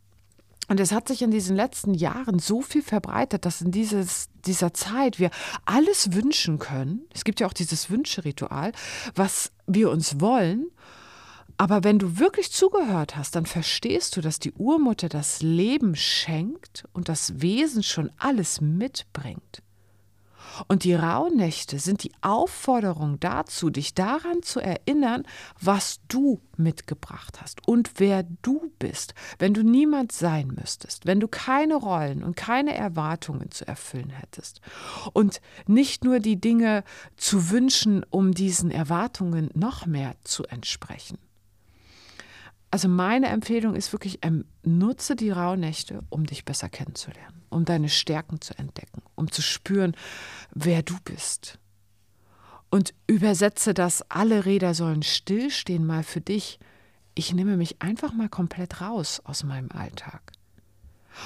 Und 0.67 0.79
es 0.79 0.91
hat 0.91 1.07
sich 1.07 1.21
in 1.21 1.31
diesen 1.31 1.55
letzten 1.55 1.93
Jahren 1.93 2.39
so 2.39 2.61
viel 2.61 2.81
verbreitet, 2.81 3.45
dass 3.45 3.61
in 3.61 3.71
dieses, 3.71 4.29
dieser 4.45 4.73
Zeit 4.73 5.19
wir 5.19 5.29
alles 5.65 6.13
wünschen 6.13 6.59
können. 6.59 7.01
Es 7.13 7.23
gibt 7.23 7.39
ja 7.39 7.47
auch 7.47 7.53
dieses 7.53 7.89
Wünscheritual, 7.89 8.71
was 9.13 9.51
wir 9.67 9.91
uns 9.91 10.19
wollen. 10.19 10.67
Aber 11.57 11.83
wenn 11.83 11.99
du 11.99 12.19
wirklich 12.19 12.51
zugehört 12.51 13.15
hast, 13.15 13.35
dann 13.35 13.45
verstehst 13.45 14.17
du, 14.17 14.21
dass 14.21 14.39
die 14.39 14.51
Urmutter 14.53 15.07
das 15.07 15.41
Leben 15.41 15.95
schenkt 15.95 16.83
und 16.91 17.07
das 17.07 17.41
Wesen 17.41 17.81
schon 17.81 18.11
alles 18.17 18.59
mitbringt. 18.59 19.61
Und 20.67 20.83
die 20.83 20.95
Rauhnächte 20.95 21.79
sind 21.79 22.03
die 22.03 22.11
Aufforderung 22.21 23.19
dazu, 23.19 23.69
dich 23.69 23.93
daran 23.93 24.41
zu 24.41 24.59
erinnern, 24.59 25.23
was 25.59 25.99
du 26.07 26.41
mitgebracht 26.57 27.41
hast 27.41 27.67
und 27.67 27.99
wer 27.99 28.23
du 28.41 28.71
bist, 28.79 29.13
wenn 29.39 29.53
du 29.53 29.63
niemand 29.63 30.11
sein 30.11 30.47
müsstest, 30.59 31.05
wenn 31.05 31.19
du 31.19 31.27
keine 31.27 31.75
Rollen 31.75 32.23
und 32.23 32.35
keine 32.35 32.75
Erwartungen 32.75 33.51
zu 33.51 33.67
erfüllen 33.67 34.09
hättest. 34.09 34.61
Und 35.13 35.41
nicht 35.67 36.03
nur 36.03 36.19
die 36.19 36.39
Dinge 36.39 36.83
zu 37.17 37.49
wünschen, 37.49 38.05
um 38.09 38.33
diesen 38.33 38.71
Erwartungen 38.71 39.49
noch 39.53 39.85
mehr 39.85 40.15
zu 40.23 40.43
entsprechen. 40.45 41.17
Also 42.75 42.89
meine 42.89 43.27
Empfehlung 43.27 43.73
ist 43.73 43.93
wirklich, 43.93 44.19
ähm, 44.21 44.43
nutze 44.63 45.15
die 45.15 45.29
Rauhnächte, 45.29 46.01
um 46.09 46.25
dich 46.25 46.43
besser 46.43 46.67
kennenzulernen, 46.67 47.41
um 47.49 47.63
deine 47.63 47.87
Stärken 47.87 48.41
zu 48.41 48.53
entdecken, 48.59 49.01
um 49.15 49.31
zu 49.31 49.41
spüren, 49.41 49.95
wer 50.53 50.83
du 50.83 50.97
bist. 51.05 51.57
Und 52.69 52.93
übersetze 53.07 53.73
das, 53.73 54.03
alle 54.11 54.43
Räder 54.43 54.73
sollen 54.73 55.03
stillstehen 55.03 55.85
mal 55.85 56.03
für 56.03 56.19
dich. 56.19 56.59
Ich 57.13 57.33
nehme 57.33 57.55
mich 57.55 57.81
einfach 57.81 58.11
mal 58.11 58.27
komplett 58.27 58.81
raus 58.81 59.21
aus 59.23 59.45
meinem 59.45 59.71
Alltag. 59.71 60.33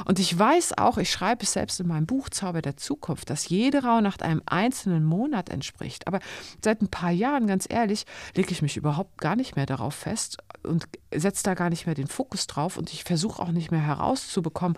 Und 0.06 0.20
ich 0.20 0.38
weiß 0.38 0.78
auch, 0.78 0.98
ich 0.98 1.10
schreibe 1.10 1.44
es 1.44 1.54
selbst 1.54 1.80
in 1.80 1.88
meinem 1.88 2.06
Buch 2.06 2.30
Zauber 2.30 2.62
der 2.62 2.78
Zukunft, 2.78 3.30
dass 3.30 3.50
jede 3.50 3.84
Rauhnacht 3.84 4.24
einem 4.24 4.42
einzelnen 4.46 5.04
Monat 5.04 5.50
entspricht. 5.50 6.08
Aber 6.08 6.20
seit 6.64 6.82
ein 6.82 6.90
paar 6.90 7.12
Jahren, 7.12 7.48
ganz 7.48 7.68
ehrlich, 7.70 8.06
lege 8.36 8.52
ich 8.52 8.62
mich 8.62 8.78
überhaupt 8.78 9.18
gar 9.18 9.36
nicht 9.36 9.56
mehr 9.56 9.66
darauf 9.66 9.96
fest 9.96 10.38
und 10.64 10.88
setze 11.14 11.44
da 11.44 11.54
gar 11.54 11.70
nicht 11.70 11.86
mehr 11.86 11.96
den 11.96 12.08
Fokus 12.08 12.48
drauf. 12.48 12.78
Und 12.78 12.94
ich 12.94 13.04
versuche 13.04 13.42
auch 13.42 13.52
nicht 13.52 13.72
mehr 13.72 13.82
herauszubekommen, 13.82 14.78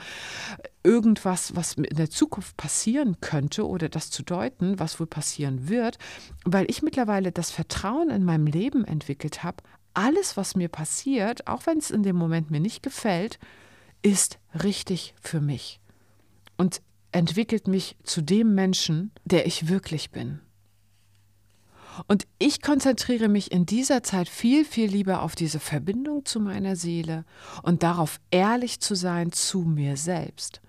irgendwas, 0.84 1.56
was 1.56 1.74
in 1.74 1.84
der 1.84 2.10
Zukunft 2.10 2.58
passieren 2.58 3.18
könnte 3.22 3.68
oder 3.68 3.90
das 3.90 4.10
zu 4.10 4.24
deuten, 4.24 4.80
was 4.80 5.00
wohl 5.00 5.08
passieren 5.08 5.70
wird, 5.70 5.98
weil 6.46 6.66
ich 6.70 6.82
mittlerweile 6.82 7.32
das 7.32 7.52
Vertrauen 7.52 8.10
in 8.10 8.24
meinem 8.24 8.48
Leben 8.48 8.86
entwickelt 8.86 9.44
habe. 9.44 9.58
Alles, 9.94 10.38
was 10.38 10.56
mir 10.56 10.70
passiert, 10.70 11.48
auch 11.48 11.66
wenn 11.66 11.78
es 11.78 11.92
in 11.92 12.04
dem 12.04 12.16
Moment 12.16 12.50
mir 12.50 12.62
nicht 12.62 12.82
gefällt, 12.82 13.40
ist 14.02 14.40
richtig 14.64 15.14
für 15.22 15.42
mich 15.42 15.80
und 16.58 16.82
entwickelt 17.12 17.68
mich 17.68 17.98
zu 18.04 18.22
dem 18.22 18.56
Menschen, 18.56 19.12
der 19.26 19.46
ich 19.46 19.68
wirklich 19.68 20.12
bin. 20.12 20.40
Und 22.08 22.26
ich 22.40 22.62
konzentriere 22.62 23.28
mich 23.28 23.52
in 23.52 23.66
dieser 23.66 24.02
Zeit 24.02 24.30
viel, 24.30 24.64
viel 24.64 24.90
lieber 24.90 25.22
auf 25.22 25.36
diese 25.36 25.60
Verbindung 25.60 26.26
zu 26.26 26.40
meiner 26.40 26.76
Seele 26.76 27.26
und 27.64 27.84
darauf 27.84 28.20
ehrlich 28.32 28.80
zu 28.80 28.96
sein 28.96 29.32
zu 29.32 29.60
mir 29.60 29.98
selbst. 29.98 30.62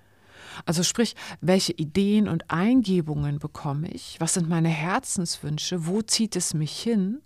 Also 0.67 0.83
sprich, 0.83 1.15
welche 1.41 1.73
Ideen 1.73 2.29
und 2.29 2.51
Eingebungen 2.51 3.39
bekomme 3.39 3.89
ich? 3.91 4.17
Was 4.19 4.35
sind 4.35 4.49
meine 4.49 4.69
Herzenswünsche? 4.69 5.87
Wo 5.87 6.03
zieht 6.03 6.37
es 6.37 6.55
mich 6.55 6.79
hin 6.79 7.23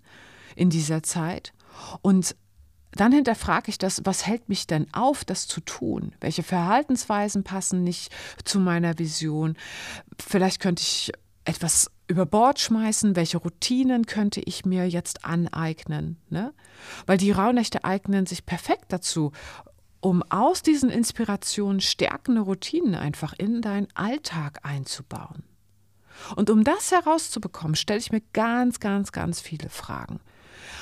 in 0.55 0.71
dieser 0.71 1.03
Zeit? 1.03 1.53
Und 2.03 2.37
dann 2.93 3.13
hinterfrage 3.13 3.69
ich 3.69 3.79
das, 3.79 4.03
was 4.05 4.27
hält 4.27 4.49
mich 4.49 4.67
denn 4.67 4.87
auf, 4.93 5.25
das 5.25 5.47
zu 5.47 5.61
tun? 5.61 6.13
Welche 6.21 6.43
Verhaltensweisen 6.43 7.45
passen 7.45 7.85
nicht 7.85 8.11
zu 8.45 8.59
meiner 8.59 8.99
Vision? 8.99 9.57
Vielleicht 10.19 10.61
könnte 10.61 10.83
ich 10.83 11.13
etwas 11.45 11.91
über 12.09 12.27
Bord 12.27 12.61
schmeißen, 12.61 13.17
welche 13.17 13.39
Routinen 13.39 14.07
könnte 14.07 14.41
ich 14.41 14.65
mir 14.65 14.89
jetzt 14.89 15.25
aneignen? 15.25 16.19
Ne? 16.31 16.55
Weil 17.07 17.19
die 17.19 17.33
Rauhnächte 17.33 17.85
eignen 17.85 18.27
sich 18.27 18.47
perfekt 18.47 18.87
dazu, 18.89 19.33
um 20.01 20.23
aus 20.31 20.63
diesen 20.63 20.91
Inspirationen 20.91 21.81
stärkende 21.81 22.43
Routinen 22.43 22.95
einfach 22.95 23.33
in 23.33 23.61
deinen 23.61 23.89
Alltag 23.95 24.61
einzubauen. 24.63 25.45
Und 26.35 26.49
um 26.49 26.65
das 26.65 26.93
herauszubekommen, 26.93 27.75
stelle 27.75 27.99
ich 27.99 28.13
mir 28.13 28.23
ganz, 28.33 28.81
ganz, 28.81 29.13
ganz 29.13 29.41
viele 29.41 29.69
Fragen. 29.69 30.21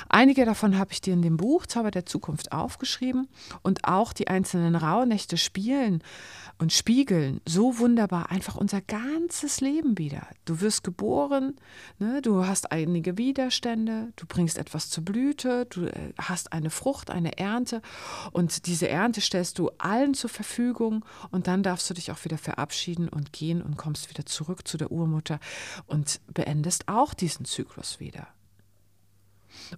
Einige 0.09 0.45
davon 0.45 0.77
habe 0.77 0.91
ich 0.93 1.01
dir 1.01 1.13
in 1.13 1.21
dem 1.21 1.37
Buch 1.37 1.65
Zauber 1.65 1.91
der 1.91 2.05
Zukunft 2.05 2.51
aufgeschrieben 2.51 3.27
und 3.63 3.85
auch 3.85 4.13
die 4.13 4.27
einzelnen 4.27 4.75
Rauhnächte 4.75 5.37
spielen 5.37 6.01
und 6.57 6.71
spiegeln 6.71 7.41
so 7.45 7.79
wunderbar 7.79 8.31
einfach 8.31 8.55
unser 8.55 8.81
ganzes 8.81 9.61
Leben 9.61 9.97
wieder. 9.97 10.27
Du 10.45 10.61
wirst 10.61 10.83
geboren, 10.83 11.55
ne, 11.99 12.21
du 12.21 12.45
hast 12.45 12.71
einige 12.71 13.17
Widerstände, 13.17 14.13
du 14.15 14.25
bringst 14.25 14.57
etwas 14.57 14.89
zur 14.89 15.03
Blüte, 15.03 15.65
du 15.65 15.85
äh, 15.85 16.13
hast 16.17 16.53
eine 16.53 16.69
Frucht, 16.69 17.09
eine 17.09 17.37
Ernte 17.37 17.81
und 18.31 18.67
diese 18.67 18.87
Ernte 18.87 19.21
stellst 19.21 19.59
du 19.59 19.69
allen 19.77 20.13
zur 20.13 20.29
Verfügung 20.29 21.03
und 21.31 21.47
dann 21.47 21.63
darfst 21.63 21.89
du 21.89 21.93
dich 21.93 22.11
auch 22.11 22.23
wieder 22.23 22.37
verabschieden 22.37 23.09
und 23.09 23.33
gehen 23.33 23.61
und 23.61 23.77
kommst 23.77 24.09
wieder 24.09 24.25
zurück 24.25 24.67
zu 24.67 24.77
der 24.77 24.91
Urmutter 24.91 25.39
und 25.87 26.21
beendest 26.33 26.87
auch 26.87 27.13
diesen 27.13 27.45
Zyklus 27.45 27.99
wieder. 27.99 28.27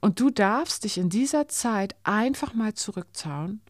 Und 0.01 0.19
du 0.19 0.29
darfst 0.29 0.83
dich 0.83 0.97
in 0.97 1.09
dieser 1.09 1.47
Zeit 1.47 1.95
einfach 2.03 2.53
mal 2.53 2.73
zurückzauen, 2.73 3.61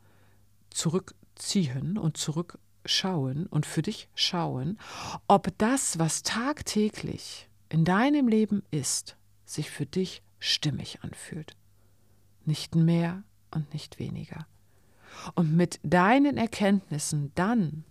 zurückziehen 0.70 1.98
und 1.98 2.18
zurückschauen 2.18 3.48
und 3.48 3.66
für 3.66 3.82
dich 3.82 4.10
schauen, 4.16 4.80
ob 5.28 5.58
das, 5.58 6.00
was 6.00 6.24
tagtäglich 6.24 7.50
in 7.70 7.86
deinem 7.86 8.28
Leben 8.28 8.64
ist, 8.72 9.18
sich 9.46 9.70
für 9.70 9.86
dich 9.86 10.22
stimmig 10.40 11.00
anfühlt. 11.02 11.56
Nicht 12.46 12.76
mehr 12.76 13.24
und 13.52 13.74
nicht 13.74 14.00
weniger. 14.00 14.48
Und 15.36 15.56
mit 15.56 15.80
deinen 15.84 16.38
Erkenntnissen 16.38 17.32
dann, 17.36 17.84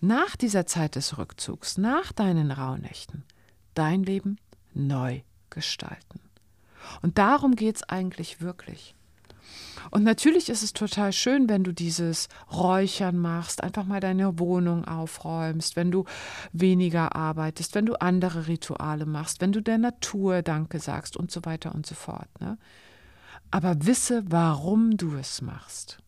nach 0.00 0.34
dieser 0.36 0.66
Zeit 0.66 0.96
des 0.96 1.18
Rückzugs, 1.18 1.78
nach 1.78 2.12
deinen 2.12 2.50
Rauhnächten, 2.50 3.24
dein 3.74 4.02
Leben 4.02 4.38
neu 4.74 5.22
gestalten. 5.50 6.20
Und 7.02 7.18
darum 7.18 7.56
geht 7.56 7.76
es 7.76 7.82
eigentlich 7.84 8.40
wirklich. 8.40 8.94
Und 9.90 10.04
natürlich 10.04 10.48
ist 10.48 10.62
es 10.62 10.72
total 10.72 11.12
schön, 11.12 11.48
wenn 11.48 11.64
du 11.64 11.72
dieses 11.72 12.28
Räuchern 12.52 13.18
machst, 13.18 13.62
einfach 13.62 13.84
mal 13.84 14.00
deine 14.00 14.38
Wohnung 14.38 14.84
aufräumst, 14.84 15.76
wenn 15.76 15.90
du 15.90 16.04
weniger 16.52 17.16
arbeitest, 17.16 17.74
wenn 17.74 17.86
du 17.86 18.00
andere 18.00 18.46
Rituale 18.46 19.06
machst, 19.06 19.40
wenn 19.40 19.52
du 19.52 19.60
der 19.60 19.78
Natur 19.78 20.42
Danke 20.42 20.78
sagst 20.78 21.16
und 21.16 21.30
so 21.30 21.44
weiter 21.44 21.74
und 21.74 21.86
so 21.86 21.94
fort. 21.94 22.28
Ne? 22.40 22.58
Aber 23.50 23.84
wisse, 23.84 24.22
warum 24.26 24.96
du 24.96 25.16
es 25.16 25.42
machst. 25.42 25.98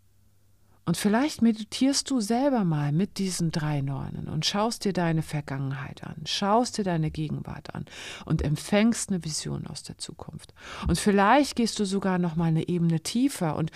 Und 0.87 0.99
vielleicht 0.99 1.41
meditierst 1.41 2.11
du 2.11 2.21
selber 2.21 2.65
mal 2.65 2.93
mit 2.93 3.17
diesen 3.17 3.51
drei 3.51 3.81
Nornen 3.81 4.29
und 4.29 4.45
schaust 4.45 4.85
dir 4.85 4.93
deine 4.93 5.23
Vergangenheit 5.23 6.05
an, 6.05 6.17
schaust 6.27 6.77
dir 6.77 6.85
deine 6.85 7.11
Gegenwart 7.11 7.75
an 7.75 7.87
und 8.27 8.43
empfängst 8.43 9.09
eine 9.09 9.25
Vision 9.25 9.67
aus 9.67 9.83
der 9.83 9.97
Zukunft. 9.97 10.53
Und 10.87 10.99
vielleicht 10.99 11.57
gehst 11.57 11.79
du 11.79 11.87
sogar 11.87 12.19
noch 12.19 12.37
mal 12.37 12.47
eine 12.47 12.69
Ebene 12.69 13.01
tiefer 13.01 13.57
und 13.57 13.71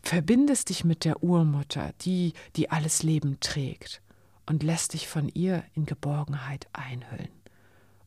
verbindest 0.00 0.68
dich 0.68 0.84
mit 0.84 1.04
der 1.04 1.24
Urmutter, 1.24 1.90
die 2.02 2.34
die 2.54 2.70
alles 2.70 3.02
Leben 3.02 3.40
trägt 3.40 4.00
und 4.46 4.62
lässt 4.62 4.92
dich 4.92 5.08
von 5.08 5.28
ihr 5.28 5.64
in 5.74 5.86
Geborgenheit 5.86 6.68
einhüllen 6.72 7.30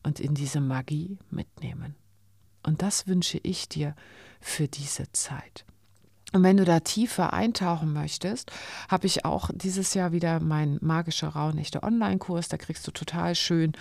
und 0.04 0.22
in 0.22 0.36
diese 0.36 0.62
Magie 0.62 1.18
mitnehmen. 1.30 1.96
Und 2.64 2.82
das 2.82 3.08
wünsche 3.08 3.40
ich 3.44 3.68
dir 3.68 3.96
für 4.40 4.68
diese 4.68 5.12
Zeit. 5.12 5.66
Und 6.34 6.44
wenn 6.44 6.58
du 6.58 6.66
da 6.66 6.82
tiefer 6.82 7.32
eintauchen 7.32 7.94
möchtest, 7.94 8.52
habe 8.90 9.08
ich 9.08 9.24
auch 9.24 9.50
dieses 9.54 9.94
Jahr 9.94 10.12
wieder 10.12 10.42
meinen 10.42 10.78
magische 10.82 11.28
Rauhnächte 11.28 11.84
Online-Kurs. 11.84 12.50
Da 12.50 12.58
kriegst 12.58 12.86
du 12.86 12.92
total 12.92 13.34
schön 13.34 13.74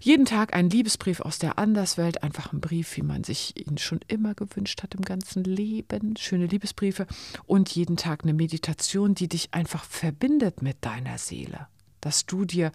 jeden 0.00 0.24
Tag 0.24 0.54
einen 0.54 0.70
Liebesbrief 0.70 1.20
aus 1.20 1.38
der 1.38 1.58
Anderswelt, 1.58 2.22
einfach 2.22 2.52
ein 2.52 2.60
Brief, 2.60 2.96
wie 2.96 3.02
man 3.02 3.24
sich 3.24 3.66
ihn 3.66 3.78
schon 3.78 4.00
immer 4.08 4.34
gewünscht 4.34 4.82
hat 4.82 4.94
im 4.94 5.02
ganzen 5.02 5.44
Leben. 5.44 6.16
Schöne 6.16 6.46
Liebesbriefe 6.46 7.06
und 7.44 7.74
jeden 7.74 7.96
Tag 7.96 8.22
eine 8.22 8.34
Meditation, 8.34 9.14
die 9.14 9.28
dich 9.28 9.52
einfach 9.52 9.84
verbindet 9.84 10.62
mit 10.62 10.84
deiner 10.84 11.18
Seele, 11.18 11.66
dass 12.00 12.26
du 12.26 12.44
dir 12.44 12.72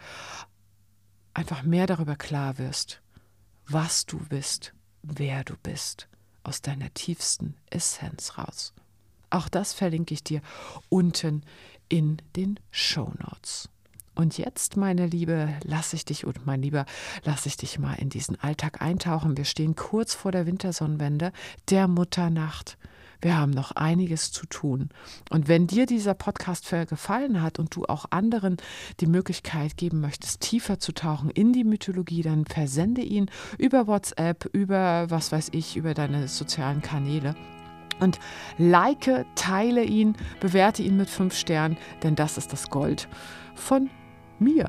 einfach 1.34 1.62
mehr 1.62 1.86
darüber 1.86 2.16
klar 2.16 2.58
wirst, 2.58 3.00
was 3.66 4.06
du 4.06 4.18
bist, 4.28 4.74
wer 5.02 5.44
du 5.44 5.54
bist, 5.62 6.08
aus 6.42 6.62
deiner 6.62 6.92
tiefsten 6.92 7.54
Essenz 7.70 8.36
raus. 8.38 8.74
Auch 9.30 9.48
das 9.48 9.72
verlinke 9.72 10.14
ich 10.14 10.24
dir 10.24 10.42
unten 10.88 11.42
in 11.88 12.18
den 12.36 12.58
Show 12.70 13.12
Notes. 13.18 13.68
Und 14.14 14.36
jetzt, 14.36 14.76
meine 14.76 15.06
Liebe, 15.06 15.48
lasse 15.64 15.96
ich 15.96 16.04
dich 16.04 16.26
und 16.26 16.44
mein 16.44 16.60
Lieber, 16.60 16.84
lasse 17.24 17.48
ich 17.48 17.56
dich 17.56 17.78
mal 17.78 17.94
in 17.94 18.10
diesen 18.10 18.38
Alltag 18.40 18.82
eintauchen. 18.82 19.36
Wir 19.36 19.44
stehen 19.44 19.76
kurz 19.76 20.14
vor 20.14 20.32
der 20.32 20.46
Wintersonnenwende, 20.46 21.32
der 21.70 21.88
Mutternacht. 21.88 22.76
Wir 23.22 23.36
haben 23.36 23.50
noch 23.50 23.72
einiges 23.72 24.32
zu 24.32 24.46
tun. 24.46 24.88
Und 25.30 25.46
wenn 25.48 25.66
dir 25.66 25.86
dieser 25.86 26.14
Podcast 26.14 26.68
gefallen 26.88 27.42
hat 27.42 27.58
und 27.58 27.74
du 27.74 27.84
auch 27.84 28.06
anderen 28.10 28.56
die 29.00 29.06
Möglichkeit 29.06 29.76
geben 29.76 30.00
möchtest, 30.00 30.40
tiefer 30.40 30.78
zu 30.80 30.92
tauchen 30.92 31.30
in 31.30 31.52
die 31.52 31.64
Mythologie, 31.64 32.22
dann 32.22 32.46
versende 32.46 33.02
ihn 33.02 33.30
über 33.58 33.86
WhatsApp, 33.86 34.48
über 34.52 35.10
was 35.10 35.32
weiß 35.32 35.48
ich, 35.52 35.76
über 35.76 35.94
deine 35.94 36.28
sozialen 36.28 36.82
Kanäle 36.82 37.36
und 38.00 38.18
like, 38.58 39.26
teile 39.34 39.84
ihn, 39.84 40.16
bewerte 40.40 40.82
ihn 40.82 40.96
mit 40.96 41.10
fünf 41.10 41.34
Sternen, 41.34 41.76
denn 42.02 42.16
das 42.16 42.38
ist 42.38 42.52
das 42.52 42.70
Gold 42.70 43.08
von 43.54 43.90
mir, 44.38 44.68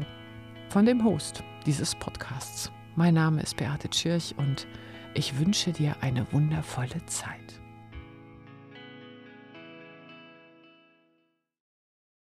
von 0.70 0.86
dem 0.86 1.04
Host 1.04 1.44
dieses 1.66 1.96
Podcasts. 1.96 2.72
Mein 2.96 3.14
Name 3.14 3.42
ist 3.42 3.58
Beate 3.58 3.90
Tschirch 3.90 4.36
und 4.38 4.68
ich 5.14 5.40
wünsche 5.40 5.72
dir 5.72 5.96
eine 6.02 6.26
wundervolle 6.32 7.06
Zeit. 7.06 7.61